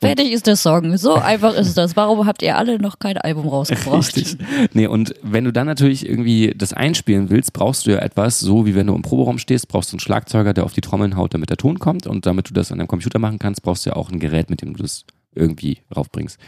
[0.00, 0.96] Fertig ist der Song.
[0.96, 1.96] So einfach ist das.
[1.96, 4.16] Warum habt ihr alle noch kein Album rausgebracht?
[4.16, 4.38] Richtig.
[4.72, 8.66] Nee, und wenn du dann natürlich irgendwie das einspielen willst, brauchst du ja etwas, so
[8.66, 11.34] wie wenn du im Proberaum stehst, brauchst du einen Schlagzeuger, der auf die Trommeln haut,
[11.34, 12.06] damit der Ton kommt.
[12.06, 14.48] Und damit du das an deinem Computer machen kannst, brauchst du ja auch ein Gerät,
[14.48, 16.38] mit dem du das irgendwie raufbringst.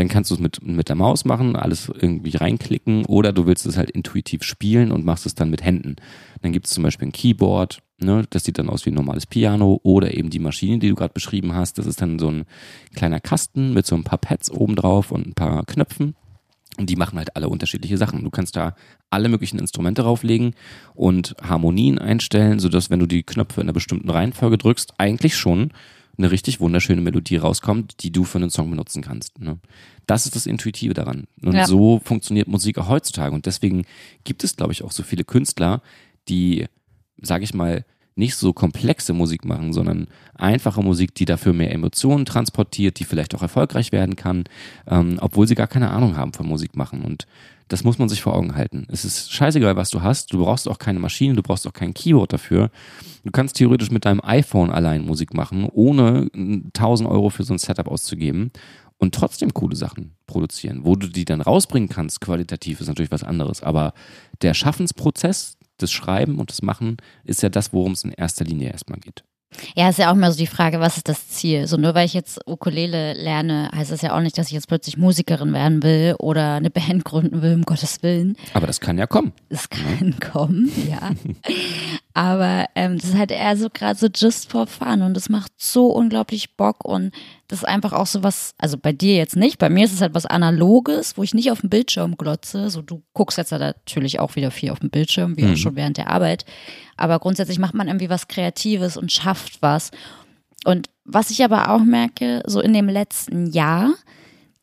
[0.00, 3.66] Dann kannst du es mit, mit der Maus machen, alles irgendwie reinklicken oder du willst
[3.66, 5.96] es halt intuitiv spielen und machst es dann mit Händen.
[6.40, 9.26] Dann gibt es zum Beispiel ein Keyboard, ne, das sieht dann aus wie ein normales
[9.26, 11.76] Piano oder eben die Maschine, die du gerade beschrieben hast.
[11.76, 12.46] Das ist dann so ein
[12.94, 16.14] kleiner Kasten mit so ein paar Pads obendrauf und ein paar Knöpfen.
[16.78, 18.24] Und die machen halt alle unterschiedliche Sachen.
[18.24, 18.74] Du kannst da
[19.10, 20.54] alle möglichen Instrumente drauflegen
[20.94, 25.72] und Harmonien einstellen, sodass wenn du die Knöpfe in einer bestimmten Reihenfolge drückst, eigentlich schon
[26.20, 29.38] eine richtig wunderschöne Melodie rauskommt, die du für einen Song benutzen kannst.
[29.40, 29.58] Ne?
[30.06, 31.24] Das ist das Intuitive daran.
[31.42, 31.66] Und ja.
[31.66, 33.34] so funktioniert Musik auch heutzutage.
[33.34, 33.86] Und deswegen
[34.24, 35.82] gibt es, glaube ich, auch so viele Künstler,
[36.28, 36.66] die,
[37.20, 37.84] sage ich mal,
[38.20, 43.34] nicht so komplexe Musik machen, sondern einfache Musik, die dafür mehr Emotionen transportiert, die vielleicht
[43.34, 44.44] auch erfolgreich werden kann,
[44.86, 47.02] ähm, obwohl sie gar keine Ahnung haben von Musik machen.
[47.02, 47.26] Und
[47.66, 48.86] das muss man sich vor Augen halten.
[48.88, 50.32] Es ist scheißegal, was du hast.
[50.32, 52.70] Du brauchst auch keine Maschine, du brauchst auch kein Keyboard dafür.
[53.24, 57.58] Du kannst theoretisch mit deinem iPhone allein Musik machen, ohne 1000 Euro für so ein
[57.58, 58.50] Setup auszugeben
[58.98, 60.84] und trotzdem coole Sachen produzieren.
[60.84, 63.62] Wo du die dann rausbringen kannst, qualitativ, ist natürlich was anderes.
[63.62, 63.94] Aber
[64.42, 68.70] der Schaffensprozess, das Schreiben und das Machen, ist ja das, worum es in erster Linie
[68.70, 69.24] erstmal geht.
[69.74, 71.66] Ja, ist ja auch immer so die Frage, was ist das Ziel?
[71.66, 74.68] So nur weil ich jetzt Ukulele lerne, heißt das ja auch nicht, dass ich jetzt
[74.68, 78.36] plötzlich Musikerin werden will oder eine Band gründen will, um Gottes Willen.
[78.54, 79.32] Aber das kann ja kommen.
[79.48, 80.28] Es kann ja.
[80.30, 81.10] kommen, ja.
[82.14, 85.52] Aber ähm, das ist halt eher so gerade so just for fun und das macht
[85.56, 87.12] so unglaublich Bock und
[87.50, 90.00] das ist einfach auch so was, also bei dir jetzt nicht, bei mir ist es
[90.00, 92.70] halt was Analoges, wo ich nicht auf dem Bildschirm glotze.
[92.70, 95.52] So, du guckst jetzt natürlich auch wieder viel auf dem Bildschirm, wie mhm.
[95.52, 96.44] auch schon während der Arbeit.
[96.96, 99.90] Aber grundsätzlich macht man irgendwie was Kreatives und schafft was.
[100.64, 103.94] Und was ich aber auch merke, so in dem letzten Jahr,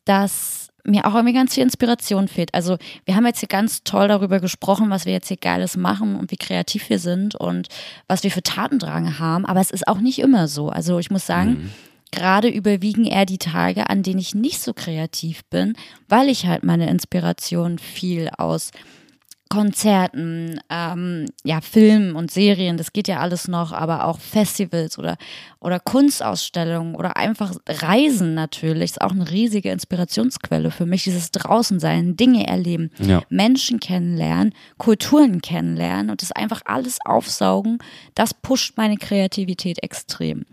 [0.06, 2.54] dass mir auch irgendwie ganz viel Inspiration fehlt.
[2.54, 6.16] Also wir haben jetzt hier ganz toll darüber gesprochen, was wir jetzt hier Geiles machen
[6.16, 7.68] und wie kreativ wir sind und
[8.06, 10.70] was wir für Tatendrang haben, aber es ist auch nicht immer so.
[10.70, 11.70] Also ich muss sagen, mhm.
[12.10, 15.74] Gerade überwiegen eher die Tage, an denen ich nicht so kreativ bin,
[16.08, 18.70] weil ich halt meine Inspiration viel aus
[19.48, 25.16] Konzerten, ähm, ja, Filmen und Serien, das geht ja alles noch, aber auch Festivals oder,
[25.58, 31.04] oder Kunstausstellungen oder einfach Reisen natürlich, ist auch eine riesige Inspirationsquelle für mich.
[31.04, 33.22] Dieses Draußensein, Dinge erleben, ja.
[33.30, 37.78] Menschen kennenlernen, Kulturen kennenlernen und das einfach alles aufsaugen,
[38.14, 40.44] das pusht meine Kreativität extrem.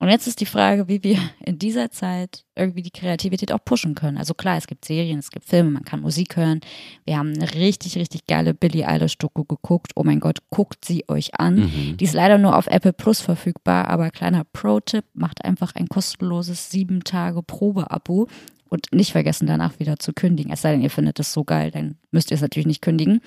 [0.00, 3.94] Und jetzt ist die Frage, wie wir in dieser Zeit irgendwie die Kreativität auch pushen
[3.94, 4.16] können.
[4.16, 6.60] Also klar, es gibt Serien, es gibt Filme, man kann Musik hören.
[7.04, 9.92] Wir haben eine richtig, richtig geile Billie Eilish-Doku geguckt.
[9.96, 11.56] Oh mein Gott, guckt sie euch an.
[11.56, 11.96] Mhm.
[11.98, 16.70] Die ist leider nur auf Apple Plus verfügbar, aber kleiner Pro-Tipp, macht einfach ein kostenloses
[16.70, 18.26] sieben Tage Probe-Abo
[18.70, 20.50] und nicht vergessen, danach wieder zu kündigen.
[20.50, 23.20] Es sei denn, ihr findet es so geil, dann müsst ihr es natürlich nicht kündigen.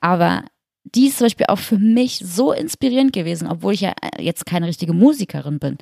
[0.00, 0.44] Aber
[0.84, 4.46] die ist zum Beispiel auch für mich so inspirierend gewesen, obwohl ich ja äh, jetzt
[4.46, 5.78] keine richtige Musikerin bin.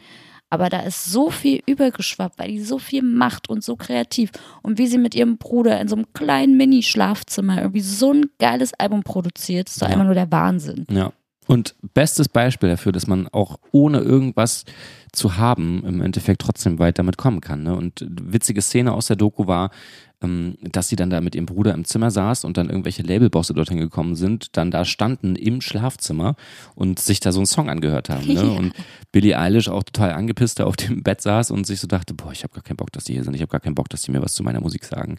[0.51, 4.31] Aber da ist so viel übergeschwappt, weil die so viel macht und so kreativ.
[4.63, 8.73] Und wie sie mit ihrem Bruder in so einem kleinen Mini-Schlafzimmer irgendwie so ein geiles
[8.75, 9.93] Album produziert, ist doch ja.
[9.93, 10.87] einfach nur der Wahnsinn.
[10.91, 11.13] Ja.
[11.47, 14.65] Und bestes Beispiel dafür, dass man auch ohne irgendwas
[15.13, 17.63] zu haben, im Endeffekt trotzdem weit damit kommen kann.
[17.63, 17.75] Ne?
[17.75, 19.71] Und witzige Szene aus der Doku war,
[20.21, 23.79] dass sie dann da mit ihrem Bruder im Zimmer saß und dann irgendwelche Labelbosse dorthin
[23.79, 26.35] gekommen sind, dann da standen im Schlafzimmer
[26.75, 28.27] und sich da so einen Song angehört haben.
[28.27, 28.39] Ne?
[28.39, 28.45] Ja.
[28.45, 28.73] Und
[29.11, 32.31] Billie Eilish auch total angepisst da auf dem Bett saß und sich so dachte, boah,
[32.31, 33.35] ich habe gar keinen Bock, dass die hier sind.
[33.35, 35.19] Ich habe gar keinen Bock, dass die mir was zu meiner Musik sagen.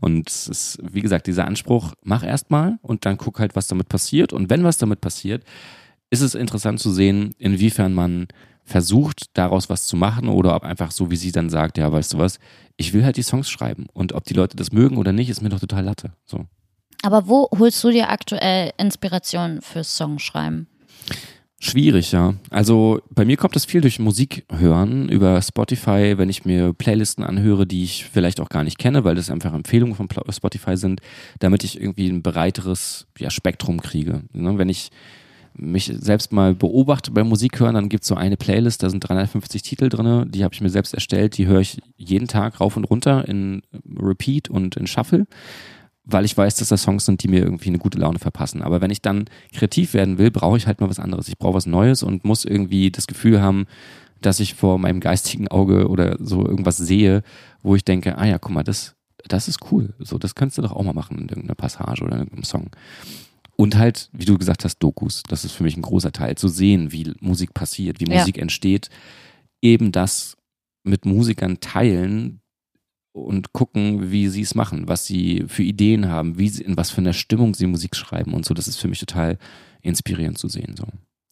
[0.00, 3.66] Und es ist, wie gesagt, dieser Anspruch, mach erst mal und dann guck halt, was
[3.66, 4.32] damit passiert.
[4.32, 5.44] Und wenn was damit passiert,
[6.10, 8.28] ist es interessant zu sehen, inwiefern man
[8.70, 12.14] versucht, daraus was zu machen oder ob einfach so, wie sie dann sagt, ja, weißt
[12.14, 12.38] du was,
[12.76, 13.86] ich will halt die Songs schreiben.
[13.92, 16.12] Und ob die Leute das mögen oder nicht, ist mir doch total Latte.
[16.24, 16.46] So.
[17.02, 20.66] Aber wo holst du dir aktuell Inspiration fürs Songschreiben?
[21.62, 22.34] Schwierig, ja.
[22.48, 27.22] Also bei mir kommt das viel durch Musik hören, über Spotify, wenn ich mir Playlisten
[27.22, 31.02] anhöre, die ich vielleicht auch gar nicht kenne, weil das einfach Empfehlungen von Spotify sind,
[31.38, 34.22] damit ich irgendwie ein breiteres ja, Spektrum kriege.
[34.32, 34.90] Ne, wenn ich
[35.60, 39.62] mich selbst mal beobachte beim Musikhören, dann gibt es so eine Playlist, da sind 350
[39.62, 42.84] Titel drin, die habe ich mir selbst erstellt, die höre ich jeden Tag rauf und
[42.84, 43.62] runter in
[43.98, 45.26] Repeat und in Shuffle,
[46.04, 48.62] weil ich weiß, dass das Songs sind, die mir irgendwie eine gute Laune verpassen.
[48.62, 51.28] Aber wenn ich dann kreativ werden will, brauche ich halt mal was anderes.
[51.28, 53.66] Ich brauche was Neues und muss irgendwie das Gefühl haben,
[54.20, 57.22] dass ich vor meinem geistigen Auge oder so irgendwas sehe,
[57.62, 58.96] wo ich denke, ah ja, guck mal, das,
[59.28, 59.94] das ist cool.
[59.98, 62.70] So, das könntest du doch auch mal machen in irgendeiner Passage oder in irgendeinem Song.
[63.60, 65.22] Und halt, wie du gesagt hast, Dokus.
[65.28, 66.34] Das ist für mich ein großer Teil.
[66.34, 68.18] Zu sehen, wie Musik passiert, wie ja.
[68.18, 68.88] Musik entsteht.
[69.60, 70.38] Eben das
[70.82, 72.40] mit Musikern teilen
[73.12, 76.90] und gucken, wie sie es machen, was sie für Ideen haben, wie sie, in was
[76.90, 78.54] für einer Stimmung sie Musik schreiben und so.
[78.54, 79.36] Das ist für mich total
[79.82, 80.74] inspirierend zu sehen.
[80.78, 80.86] So.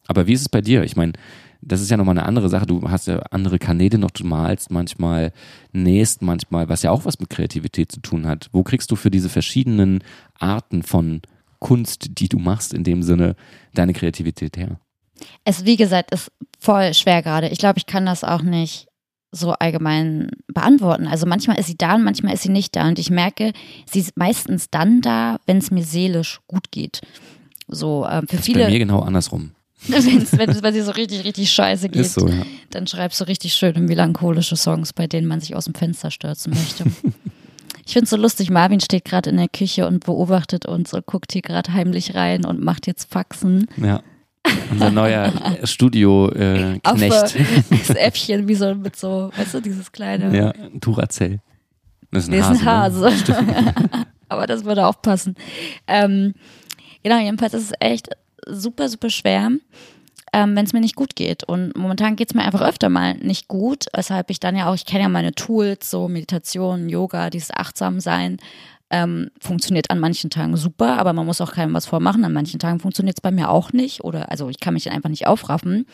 [0.05, 0.83] Aber wie ist es bei dir?
[0.83, 1.13] Ich meine,
[1.61, 2.67] das ist ja nochmal eine andere Sache.
[2.67, 5.33] Du hast ja andere Kanäle noch, du malst manchmal,
[5.71, 8.49] nähst manchmal, was ja auch was mit Kreativität zu tun hat.
[8.51, 10.03] Wo kriegst du für diese verschiedenen
[10.37, 11.23] Arten von
[11.59, 13.35] Kunst, die du machst, in dem Sinne
[13.73, 14.79] deine Kreativität her?
[15.43, 17.49] Es, wie gesagt, ist voll schwer gerade.
[17.49, 18.87] Ich glaube, ich kann das auch nicht
[19.31, 21.07] so allgemein beantworten.
[21.07, 22.87] Also manchmal ist sie da und manchmal ist sie nicht da.
[22.87, 23.53] Und ich merke,
[23.85, 27.01] sie ist meistens dann da, wenn es mir seelisch gut geht.
[27.67, 28.61] So äh, für das viele.
[28.61, 29.51] Ist bei mir genau andersrum.
[29.87, 32.45] Wenn's, wenn es bei dir so richtig, richtig scheiße geht, so, ja.
[32.69, 36.53] dann schreibst du richtig schöne melancholische Songs, bei denen man sich aus dem Fenster stürzen
[36.53, 36.83] möchte.
[37.89, 41.07] Ich finde es so lustig, Marvin steht gerade in der Küche und beobachtet uns und
[41.07, 43.65] guckt hier gerade heimlich rein und macht jetzt Faxen.
[43.77, 44.03] Ja.
[44.69, 47.35] Unser neuer Studio-Knecht.
[47.35, 50.37] Äh, das Äffchen, wie so mit so, weißt du, dieses kleine.
[50.37, 51.39] Ja, Duracell.
[52.11, 53.07] Das ist ein Hase.
[53.07, 53.73] Ist ein Hase.
[54.29, 55.33] Aber das würde aufpassen.
[55.87, 56.35] Ähm,
[57.01, 58.09] genau, jedenfalls ist es echt
[58.45, 59.49] super, super schwer
[60.33, 61.43] ähm, wenn es mir nicht gut geht.
[61.43, 64.75] Und momentan geht es mir einfach öfter mal nicht gut, weshalb ich dann ja auch,
[64.75, 68.37] ich kenne ja meine Tools, so Meditation, Yoga, dieses Achtsamsein.
[68.91, 72.25] Ähm, funktioniert an manchen Tagen super, aber man muss auch keinem was vormachen.
[72.25, 75.09] An manchen Tagen funktioniert es bei mir auch nicht oder also ich kann mich einfach
[75.09, 75.85] nicht aufraffen.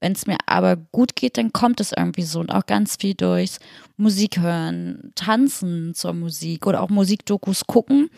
[0.00, 3.14] Wenn es mir aber gut geht, dann kommt es irgendwie so und auch ganz viel
[3.14, 3.60] durchs
[3.98, 8.08] Musik hören, tanzen zur Musik oder auch Musikdokus gucken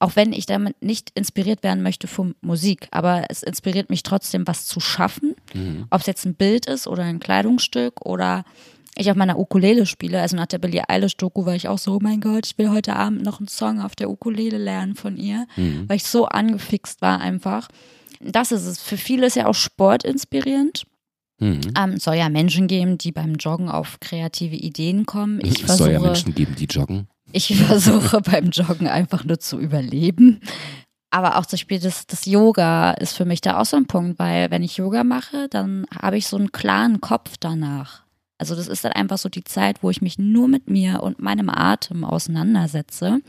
[0.00, 4.46] auch wenn ich damit nicht inspiriert werden möchte von Musik, aber es inspiriert mich trotzdem,
[4.46, 5.34] was zu schaffen.
[5.54, 5.86] Mhm.
[5.90, 8.44] Ob es jetzt ein Bild ist oder ein Kleidungsstück oder
[8.96, 10.20] ich auf meiner Ukulele spiele.
[10.20, 12.96] Also nach der Billie Eilish-Doku war ich auch so, oh mein Gott, ich will heute
[12.96, 15.84] Abend noch einen Song auf der Ukulele lernen von ihr, mhm.
[15.88, 17.68] weil ich so angefixt war einfach.
[18.20, 18.80] Das ist es.
[18.80, 20.84] Für viele ist ja auch Sport inspirierend.
[21.40, 21.60] Mhm.
[21.78, 25.40] Ähm, soll ja Menschen geben, die beim Joggen auf kreative Ideen kommen.
[25.44, 27.06] Ich es soll ja Menschen geben, die joggen.
[27.32, 30.40] Ich versuche beim Joggen einfach nur zu überleben.
[31.10, 34.18] Aber auch zum Beispiel das, das Yoga ist für mich da auch so ein Punkt,
[34.18, 38.02] weil wenn ich Yoga mache, dann habe ich so einen klaren Kopf danach.
[38.36, 41.18] Also das ist dann einfach so die Zeit, wo ich mich nur mit mir und
[41.18, 43.20] meinem Atem auseinandersetze.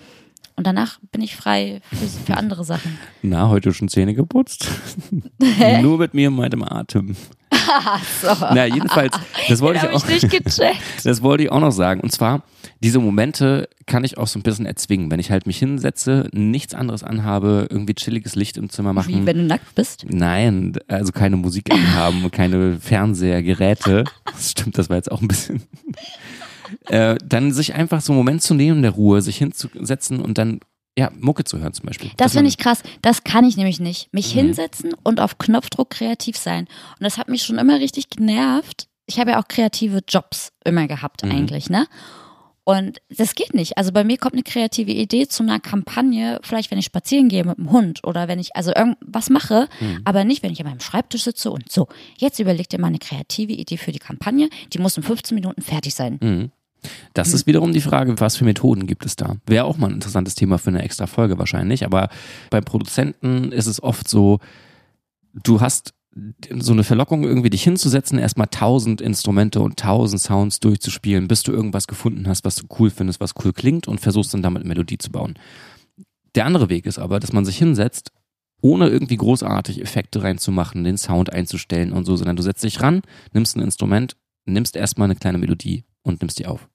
[0.59, 2.99] Und danach bin ich frei für, für andere Sachen.
[3.21, 4.67] Na, heute schon Zähne geputzt?
[5.81, 7.15] nur mit mir und meinem Atem.
[8.21, 8.27] so.
[8.41, 9.17] Na, jedenfalls,
[9.47, 10.05] das wollte ich auch.
[10.09, 10.81] ich nicht gecheckt.
[11.05, 12.01] Das wollte ich auch noch sagen.
[12.01, 12.43] Und zwar,
[12.81, 15.09] diese Momente kann ich auch so ein bisschen erzwingen.
[15.09, 19.07] Wenn ich halt mich hinsetze, nichts anderes anhabe, irgendwie chilliges Licht im Zimmer machen.
[19.07, 20.07] Wie wenn du nackt bist.
[20.09, 24.03] Nein, also keine Musik anhaben, keine Fernseher, Geräte.
[24.25, 25.63] Das stimmt, das war jetzt auch ein bisschen.
[26.87, 30.59] Äh, dann sich einfach so einen Moment zu nehmen der Ruhe, sich hinzusetzen und dann
[30.97, 32.11] ja, Mucke zu hören zum Beispiel.
[32.17, 32.83] Das man- finde ich krass.
[33.01, 34.11] Das kann ich nämlich nicht.
[34.13, 34.39] Mich Mhm.
[34.39, 36.65] hinsetzen und auf Knopfdruck kreativ sein.
[36.99, 38.87] Und das hat mich schon immer richtig genervt.
[39.05, 41.31] Ich habe ja auch kreative Jobs immer gehabt Mhm.
[41.31, 41.87] eigentlich, ne?
[42.65, 43.77] Und das geht nicht.
[43.79, 47.43] Also bei mir kommt eine kreative Idee zu einer Kampagne, vielleicht wenn ich spazieren gehe
[47.43, 50.01] mit dem Hund oder wenn ich also irgendwas mache, Mhm.
[50.05, 52.99] aber nicht, wenn ich an meinem Schreibtisch sitze und so, jetzt überleg dir mal eine
[52.99, 56.19] kreative Idee für die Kampagne, die muss in 15 Minuten fertig sein.
[56.21, 56.51] Mhm.
[57.13, 59.35] Das ist wiederum die Frage, was für Methoden gibt es da?
[59.45, 62.09] Wäre auch mal ein interessantes Thema für eine extra Folge wahrscheinlich, aber
[62.49, 64.39] bei Produzenten ist es oft so,
[65.33, 65.93] du hast
[66.59, 71.51] so eine Verlockung, irgendwie dich hinzusetzen, erstmal tausend Instrumente und tausend Sounds durchzuspielen, bis du
[71.51, 74.69] irgendwas gefunden hast, was du cool findest, was cool klingt und versuchst dann damit eine
[74.69, 75.37] Melodie zu bauen.
[76.35, 78.11] Der andere Weg ist aber, dass man sich hinsetzt,
[78.61, 83.01] ohne irgendwie großartig Effekte reinzumachen, den Sound einzustellen und so, sondern du setzt dich ran,
[83.33, 86.67] nimmst ein Instrument, nimmst erstmal eine kleine Melodie und nimmst die auf.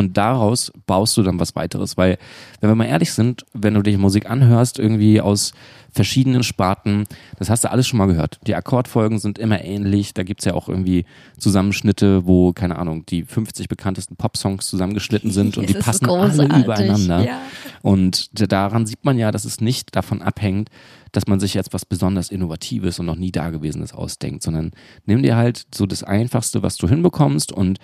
[0.00, 2.16] Und daraus baust du dann was weiteres, weil,
[2.60, 5.52] wenn wir mal ehrlich sind, wenn du dir Musik anhörst, irgendwie aus
[5.92, 7.04] verschiedenen Sparten,
[7.38, 8.38] das hast du alles schon mal gehört.
[8.46, 11.04] Die Akkordfolgen sind immer ähnlich, da gibt's ja auch irgendwie
[11.36, 16.44] Zusammenschnitte, wo, keine Ahnung, die 50 bekanntesten Popsongs zusammengeschnitten sind und die Es passen alle
[16.44, 17.24] übereinander.
[17.24, 17.40] Ja.
[17.82, 20.70] Und daran sieht man ja, dass es nicht davon abhängt,
[21.12, 24.70] dass man sich jetzt was besonders Innovatives und noch nie Dagewesenes ausdenkt, sondern
[25.04, 27.78] nimm dir halt so das Einfachste, was du hinbekommst und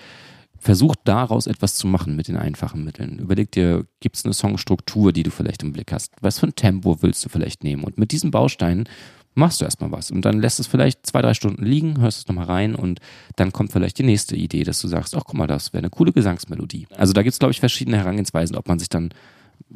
[0.67, 3.21] versuch daraus etwas zu machen mit den einfachen Mitteln.
[3.21, 6.13] Überleg dir, gibt es eine Songstruktur, die du vielleicht im Blick hast?
[6.21, 7.85] Was für ein Tempo willst du vielleicht nehmen?
[7.85, 8.89] Und mit diesen Bausteinen
[9.37, 12.27] machst du erstmal was und dann lässt es vielleicht zwei, drei Stunden liegen, hörst es
[12.27, 12.99] nochmal rein und
[13.37, 15.91] dann kommt vielleicht die nächste Idee, dass du sagst, ach guck mal, das wäre eine
[15.91, 16.89] coole Gesangsmelodie.
[16.97, 19.11] Also da gibt es, glaube ich, verschiedene Herangehensweisen, ob man sich dann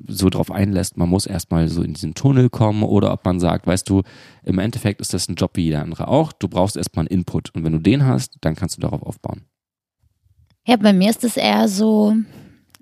[0.08, 3.66] so drauf einlässt, man muss erstmal so in diesen Tunnel kommen oder ob man sagt,
[3.66, 4.02] weißt du,
[4.42, 7.54] im Endeffekt ist das ein Job wie jeder andere auch, du brauchst erstmal einen Input
[7.54, 9.44] und wenn du den hast, dann kannst du darauf aufbauen.
[10.66, 12.14] Ja, bei mir ist es eher so,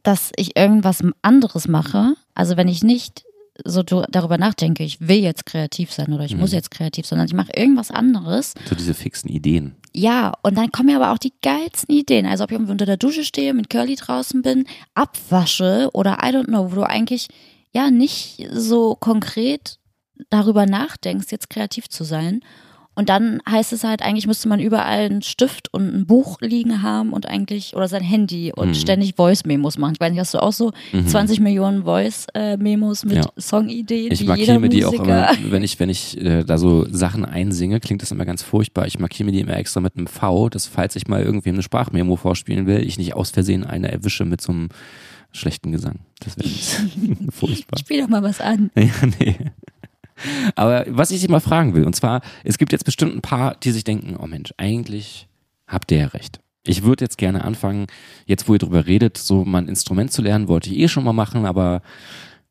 [0.03, 2.15] dass ich irgendwas anderes mache.
[2.35, 3.25] Also wenn ich nicht
[3.65, 6.41] so darüber nachdenke, ich will jetzt kreativ sein oder ich Mhm.
[6.41, 8.55] muss jetzt kreativ sein, sondern ich mache irgendwas anderes.
[8.69, 9.75] So diese fixen Ideen.
[9.93, 12.27] Ja, und dann kommen mir aber auch die geilsten Ideen.
[12.27, 16.45] Also ob ich unter der Dusche stehe, mit Curly draußen bin, abwasche oder I don't
[16.47, 17.29] know, wo du eigentlich
[17.73, 19.79] ja nicht so konkret
[20.31, 22.41] darüber nachdenkst, jetzt kreativ zu sein.
[22.99, 26.83] Und dann heißt es halt, eigentlich müsste man überall einen Stift und ein Buch liegen
[26.83, 28.75] haben und eigentlich, oder sein Handy und Mhm.
[28.75, 29.93] ständig Voice-Memos machen.
[29.95, 31.07] Ich weiß nicht, hast du auch so Mhm.
[31.07, 33.27] 20 Millionen Voice-Memos mit Ja.
[33.39, 37.25] Songideen, Ich markiere mir die auch immer, wenn ich, wenn ich äh, da so Sachen
[37.25, 38.89] einsinge, klingt das immer ganz furchtbar.
[38.89, 41.63] Ich markiere mir die immer extra mit einem V, dass falls ich mal irgendwem eine
[41.63, 44.71] Sprachmemo vorspielen will, ich nicht aus Versehen eine erwische mit so einem
[45.31, 46.01] schlechten Gesang.
[46.19, 46.49] Das wäre
[47.31, 47.79] furchtbar.
[47.79, 48.73] Spiel doch mal was an.
[48.75, 49.37] Ja, nee.
[50.55, 53.57] Aber was ich dich mal fragen will, und zwar, es gibt jetzt bestimmt ein paar,
[53.57, 55.29] die sich denken, oh Mensch, eigentlich
[55.67, 56.41] habt ihr ja recht.
[56.65, 57.87] Ich würde jetzt gerne anfangen,
[58.27, 61.05] jetzt wo ihr drüber redet, so mal ein Instrument zu lernen, wollte ich eh schon
[61.05, 61.83] mal machen, aber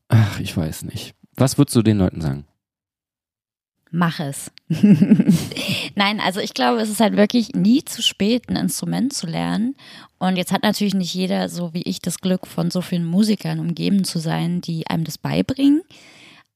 [0.08, 1.14] ach, ich weiß nicht.
[1.36, 2.44] Was würdest du den Leuten sagen?
[3.90, 4.50] Mach es.
[5.94, 9.76] Nein, also ich glaube, es ist halt wirklich nie zu spät, ein Instrument zu lernen.
[10.18, 13.60] Und jetzt hat natürlich nicht jeder, so wie ich, das Glück, von so vielen Musikern
[13.60, 15.82] umgeben zu sein, die einem das beibringen.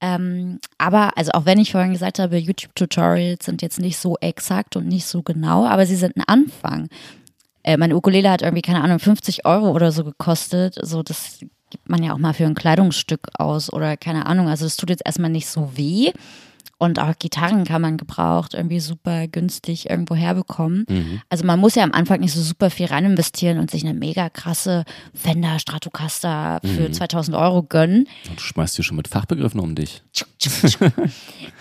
[0.02, 4.74] Ähm, aber, also auch wenn ich vorhin gesagt habe, YouTube-Tutorials sind jetzt nicht so exakt
[4.74, 6.88] und nicht so genau, aber sie sind ein Anfang.
[7.62, 10.76] Äh, meine Ukulele hat irgendwie, keine Ahnung, 50 Euro oder so gekostet.
[10.82, 11.38] So, das
[11.70, 14.48] gibt man ja auch mal für ein Kleidungsstück aus oder keine Ahnung.
[14.48, 16.10] Also das tut jetzt erstmal nicht so weh.
[16.82, 20.84] Und auch Gitarren kann man gebraucht irgendwie super günstig irgendwo herbekommen.
[20.88, 21.20] Mhm.
[21.28, 23.94] Also man muss ja am Anfang nicht so super viel rein investieren und sich eine
[23.94, 26.92] mega krasse Fender Stratocaster für Mhm.
[26.92, 28.08] 2000 Euro gönnen.
[28.28, 30.02] Und du schmeißt dir schon mit Fachbegriffen um dich.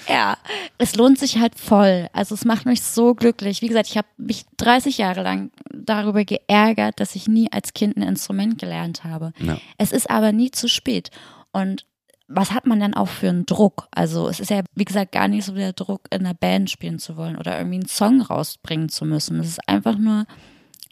[0.09, 0.35] Ja,
[0.79, 2.07] es lohnt sich halt voll.
[2.13, 3.61] Also es macht mich so glücklich.
[3.61, 7.95] Wie gesagt, ich habe mich 30 Jahre lang darüber geärgert, dass ich nie als Kind
[7.97, 9.33] ein Instrument gelernt habe.
[9.39, 9.57] Ja.
[9.77, 11.11] Es ist aber nie zu spät.
[11.51, 11.85] Und
[12.33, 13.87] was hat man dann auch für einen Druck?
[13.91, 16.99] Also es ist ja, wie gesagt, gar nicht so der Druck, in einer Band spielen
[16.99, 19.39] zu wollen oder irgendwie einen Song rausbringen zu müssen.
[19.39, 20.25] Es ist einfach nur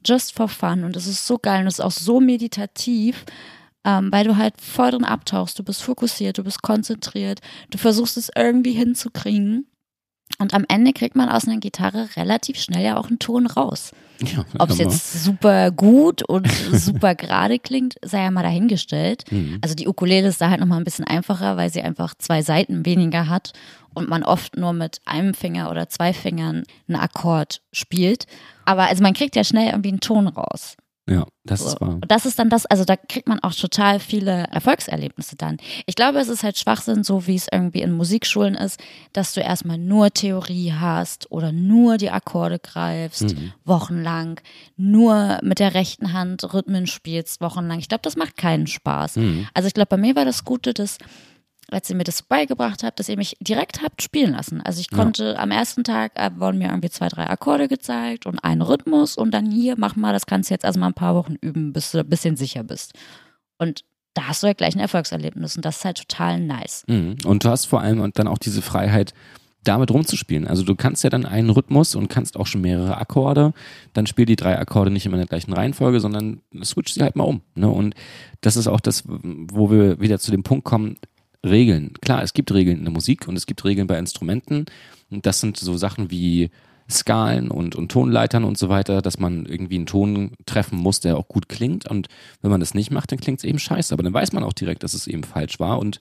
[0.06, 3.26] just for fun und es ist so geil und es ist auch so meditativ.
[3.86, 8.18] ähm, weil du halt voll drin abtauchst, du bist fokussiert, du bist konzentriert, du versuchst
[8.18, 9.68] es irgendwie hinzukriegen.
[10.40, 13.92] Und am Ende kriegt man aus einer Gitarre relativ schnell ja auch einen Ton raus.
[14.22, 19.24] Ja, Ob es jetzt super gut und super gerade klingt, sei ja mal dahingestellt.
[19.32, 19.60] Mhm.
[19.62, 22.86] Also die Ukulele ist da halt nochmal ein bisschen einfacher, weil sie einfach zwei Seiten
[22.86, 23.54] weniger hat
[23.94, 28.26] und man oft nur mit einem Finger oder zwei Fingern einen Akkord spielt.
[28.66, 30.76] Aber also man kriegt ja schnell irgendwie einen Ton raus.
[31.10, 31.68] Ja, das So.
[31.70, 31.90] ist wahr.
[31.96, 35.58] Und das ist dann das, also da kriegt man auch total viele Erfolgserlebnisse dann.
[35.88, 38.80] Ich glaube, es ist halt Schwachsinn, so wie es irgendwie in Musikschulen ist,
[39.14, 43.54] dass du erstmal nur Theorie hast oder nur die Akkorde greifst, Mhm.
[43.66, 44.40] wochenlang,
[44.78, 47.80] nur mit der rechten Hand Rhythmen spielst, wochenlang.
[47.80, 49.16] Ich glaube, das macht keinen Spaß.
[49.18, 49.48] Mhm.
[49.54, 50.98] Also ich glaube, bei mir war das Gute, dass
[51.72, 54.62] als ihr mir das beigebracht habt, dass ihr mich direkt habt spielen lassen.
[54.62, 54.98] Also ich Ja.
[54.98, 59.18] konnte am ersten Tag äh, wurden mir irgendwie zwei, drei Akkorde gezeigt und einen Rhythmus
[59.18, 61.74] und dann hier, mach mal, das kannst du jetzt also mal ein paar Wochen üben,
[61.74, 62.94] bis du ein bisschen sicher bist.
[63.58, 66.84] Und da hast du ja gleich ein Erfolgserlebnis und das ist halt total nice.
[66.88, 67.18] Mhm.
[67.26, 69.14] Und du hast vor allem dann auch diese Freiheit,
[69.66, 70.48] damit rumzuspielen.
[70.48, 73.54] Also du kannst ja dann einen Rhythmus und kannst auch schon mehrere Akkorde.
[73.92, 77.18] Dann spiel die drei Akkorde nicht immer in der gleichen Reihenfolge, sondern switch sie halt
[77.18, 77.42] mal um.
[77.56, 77.70] Ne?
[77.70, 77.94] Und
[78.40, 80.98] das ist auch das, wo wir wieder zu dem Punkt kommen,
[81.46, 81.94] Regeln.
[82.02, 84.66] Klar, es gibt Regeln in der Musik und es gibt Regeln bei Instrumenten.
[85.10, 86.50] Und das sind so Sachen wie
[86.90, 91.18] Skalen und, und Tonleitern und so weiter, dass man irgendwie einen Ton treffen muss, der
[91.18, 91.88] auch gut klingt.
[91.88, 92.08] Und
[92.42, 93.94] wenn man das nicht macht, dann klingt es eben scheiße.
[93.94, 95.80] Aber dann weiß man auch direkt, dass es eben falsch war.
[95.80, 96.00] Und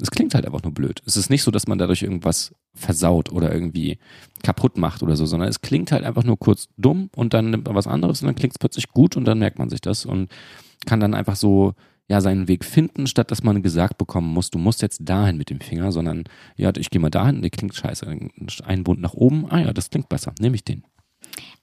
[0.00, 1.02] es klingt halt einfach nur blöd.
[1.06, 3.98] Es ist nicht so, dass man dadurch irgendwas versaut oder irgendwie
[4.42, 7.66] kaputt macht oder so, sondern es klingt halt einfach nur kurz dumm und dann nimmt
[7.66, 10.04] man was anderes und dann klingt es plötzlich gut und dann merkt man sich das
[10.04, 10.30] und
[10.84, 11.72] kann dann einfach so
[12.08, 15.50] ja seinen Weg finden, statt dass man gesagt bekommen muss, du musst jetzt dahin mit
[15.50, 16.24] dem Finger, sondern
[16.56, 18.06] ja, ich gehe mal dahin, der klingt scheiße.
[18.64, 20.84] Ein Bund nach oben, ah ja, das klingt besser, nehme ich den.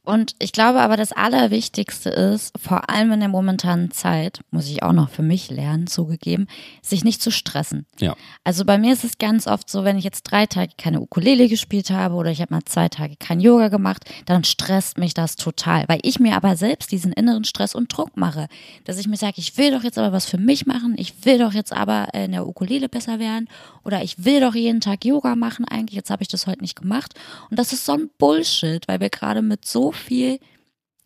[0.06, 4.84] Und ich glaube aber, das Allerwichtigste ist, vor allem in der momentanen Zeit, muss ich
[4.84, 6.48] auch noch für mich lernen, zugegeben,
[6.82, 7.86] sich nicht zu stressen.
[8.00, 8.14] Ja.
[8.44, 11.48] Also bei mir ist es ganz oft so, wenn ich jetzt drei Tage keine Ukulele
[11.48, 15.38] gespielt habe oder ich habe mal zwei Tage kein Yoga gemacht, dann stresst mich das
[15.38, 18.48] total, weil ich mir aber selbst diesen inneren Stress und Druck mache,
[18.84, 21.38] dass ich mir sage, ich will doch jetzt aber was für mich machen, ich will
[21.38, 23.48] doch jetzt aber in der Ukulele besser werden
[23.86, 26.76] oder ich will doch jeden Tag Yoga machen eigentlich, jetzt habe ich das heute nicht
[26.76, 27.14] gemacht
[27.50, 30.40] und das ist so ein Bullshit, weil wir gerade mit so viel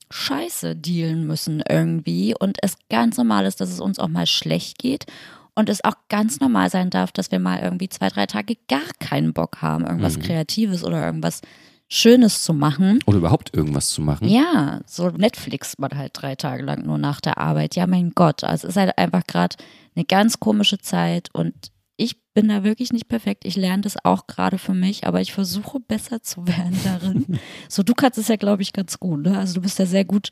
[0.09, 4.79] Scheiße dealen müssen irgendwie und es ganz normal ist, dass es uns auch mal schlecht
[4.79, 5.05] geht
[5.53, 8.87] und es auch ganz normal sein darf, dass wir mal irgendwie zwei, drei Tage gar
[8.99, 10.21] keinen Bock haben, irgendwas Mhm.
[10.21, 11.41] Kreatives oder irgendwas
[11.89, 12.99] Schönes zu machen.
[13.05, 14.27] Oder überhaupt irgendwas zu machen.
[14.27, 17.75] Ja, so Netflix man halt drei Tage lang nur nach der Arbeit.
[17.75, 19.55] Ja, mein Gott, also es ist halt einfach gerade
[19.95, 23.43] eine ganz komische Zeit und ich bin da wirklich nicht perfekt.
[23.45, 27.25] Ich lerne das auch gerade für mich, aber ich versuche besser zu werden darin.
[27.67, 29.23] so, du kannst es ja, glaube ich, ganz gut.
[29.23, 29.37] Ne?
[29.37, 30.29] Also du bist ja sehr gut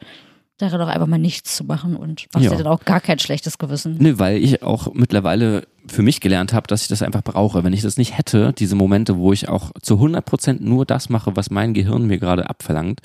[0.57, 2.51] darin, auch einfach mal nichts zu machen und machst Ja.
[2.51, 3.97] dir dann auch gar kein schlechtes Gewissen.
[3.99, 7.63] Nö, weil ich auch mittlerweile für mich gelernt habe, dass ich das einfach brauche.
[7.65, 11.35] Wenn ich das nicht hätte, diese Momente, wo ich auch zu 100% nur das mache,
[11.35, 13.01] was mein Gehirn mir gerade abverlangt,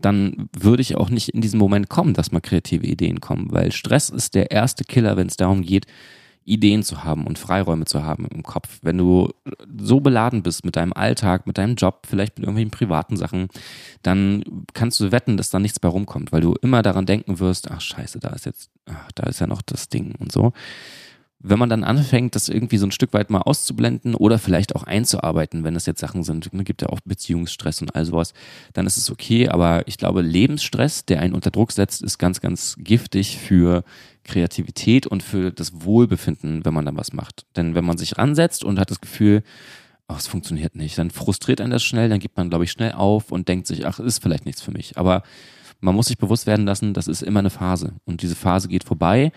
[0.00, 3.70] dann würde ich auch nicht in diesen Moment kommen, dass mal kreative Ideen kommen, weil
[3.72, 5.86] Stress ist der erste Killer, wenn es darum geht,
[6.48, 8.78] Ideen zu haben und Freiräume zu haben im Kopf.
[8.82, 9.30] Wenn du
[9.78, 13.48] so beladen bist mit deinem Alltag, mit deinem Job, vielleicht mit irgendwelchen privaten Sachen,
[14.02, 14.42] dann
[14.72, 17.80] kannst du wetten, dass da nichts bei rumkommt, weil du immer daran denken wirst, ach
[17.80, 20.52] scheiße, da ist jetzt, ach, da ist ja noch das Ding und so.
[21.40, 24.82] Wenn man dann anfängt, das irgendwie so ein Stück weit mal auszublenden oder vielleicht auch
[24.82, 28.32] einzuarbeiten, wenn es jetzt Sachen sind, ne, gibt ja auch Beziehungsstress und all sowas,
[28.72, 29.48] dann ist es okay.
[29.48, 33.84] Aber ich glaube, Lebensstress, der einen unter Druck setzt, ist ganz, ganz giftig für
[34.28, 37.46] Kreativität und für das Wohlbefinden, wenn man dann was macht.
[37.56, 39.42] Denn wenn man sich ransetzt und hat das Gefühl,
[40.06, 42.92] ach, es funktioniert nicht, dann frustriert einen das schnell, dann gibt man, glaube ich, schnell
[42.92, 44.96] auf und denkt sich, ach, ist vielleicht nichts für mich.
[44.96, 45.22] Aber
[45.80, 48.84] man muss sich bewusst werden lassen, das ist immer eine Phase und diese Phase geht
[48.84, 49.32] vorbei.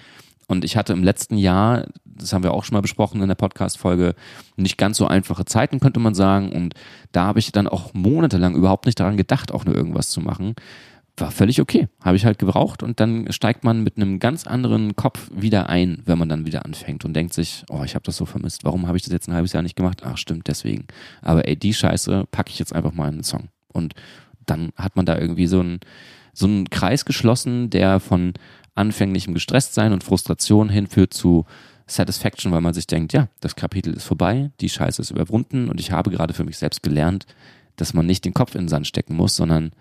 [0.48, 3.36] Und ich hatte im letzten Jahr, das haben wir auch schon mal besprochen in der
[3.36, 4.16] Podcast-Folge,
[4.58, 6.52] nicht ganz so einfache Zeiten, könnte man sagen.
[6.52, 6.74] Und
[7.14, 10.56] da habe ich dann auch monatelang überhaupt nicht daran gedacht, auch nur irgendwas zu machen.
[11.18, 11.88] War völlig okay.
[12.01, 16.01] Habe ich halt gebraucht und dann steigt man mit einem ganz anderen Kopf wieder ein,
[16.05, 18.64] wenn man dann wieder anfängt und denkt sich, oh, ich habe das so vermisst.
[18.64, 20.01] Warum habe ich das jetzt ein halbes Jahr nicht gemacht?
[20.05, 20.86] Ach, stimmt, deswegen.
[21.22, 23.49] Aber ey, die Scheiße packe ich jetzt einfach mal in einen Song.
[23.68, 23.93] Und
[24.45, 25.80] dann hat man da irgendwie so einen,
[26.34, 28.34] so einen Kreis geschlossen, der von
[28.74, 31.45] anfänglichem Gestresstsein und Frustration hinführt zu
[31.88, 35.80] Satisfaction, weil man sich denkt, ja, das Kapitel ist vorbei, die Scheiße ist überwunden und
[35.80, 37.26] ich habe gerade für mich selbst gelernt,
[37.76, 39.72] dass man nicht den Kopf in den Sand stecken muss, sondern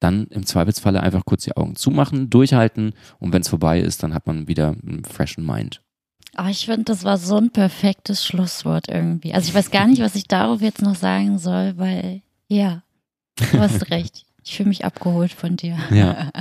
[0.00, 4.14] dann im Zweifelsfalle einfach kurz die Augen zumachen, durchhalten und wenn es vorbei ist, dann
[4.14, 5.82] hat man wieder einen freshen Mind.
[6.34, 9.34] Aber ich finde, das war so ein perfektes Schlusswort irgendwie.
[9.34, 12.82] Also ich weiß gar nicht, was ich darauf jetzt noch sagen soll, weil ja,
[13.36, 14.24] du hast recht.
[14.44, 15.76] Ich fühle mich abgeholt von dir.
[15.90, 16.30] Ja.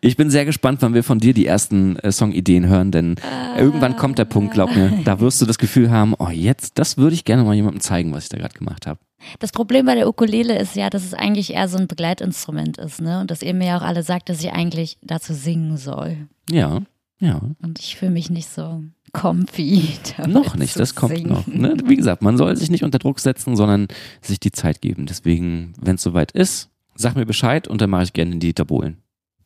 [0.00, 3.60] Ich bin sehr gespannt, wann wir von dir die ersten äh, Songideen hören, denn äh,
[3.60, 6.96] irgendwann kommt der Punkt, glaub mir, da wirst du das Gefühl haben, oh jetzt, das
[6.98, 8.98] würde ich gerne mal jemandem zeigen, was ich da gerade gemacht habe.
[9.38, 13.00] Das Problem bei der Ukulele ist ja, dass es eigentlich eher so ein Begleitinstrument ist,
[13.00, 13.20] ne?
[13.20, 16.28] Und dass ihr mir ja auch alle sagt, dass ich eigentlich dazu singen soll.
[16.50, 16.82] Ja,
[17.18, 17.40] ja.
[17.62, 19.88] Und ich fühle mich nicht so comfy.
[20.26, 21.30] Noch nicht, das kommt singen.
[21.30, 21.46] noch.
[21.46, 21.76] Ne?
[21.86, 23.88] Wie gesagt, man soll sich nicht unter Druck setzen, sondern
[24.20, 25.06] sich die Zeit geben.
[25.06, 28.98] Deswegen, wenn es soweit ist, sag mir Bescheid und dann mache ich gerne die Tabolen.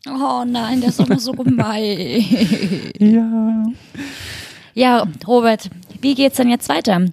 [0.09, 2.25] Oh nein, der ist immer so gemein.
[2.99, 3.65] ja.
[4.81, 5.69] Ja, Robert,
[6.01, 7.05] wie geht's denn jetzt weiter?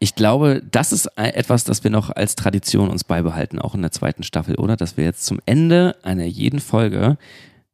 [0.00, 3.92] Ich glaube, das ist etwas, das wir noch als Tradition uns beibehalten, auch in der
[3.92, 4.74] zweiten Staffel, oder?
[4.74, 7.16] Dass wir jetzt zum Ende einer jeden Folge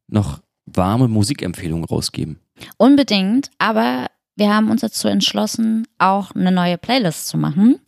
[0.07, 2.41] noch warme Musikempfehlungen rausgeben.
[2.77, 7.81] Unbedingt, aber wir haben uns dazu entschlossen, auch eine neue Playlist zu machen,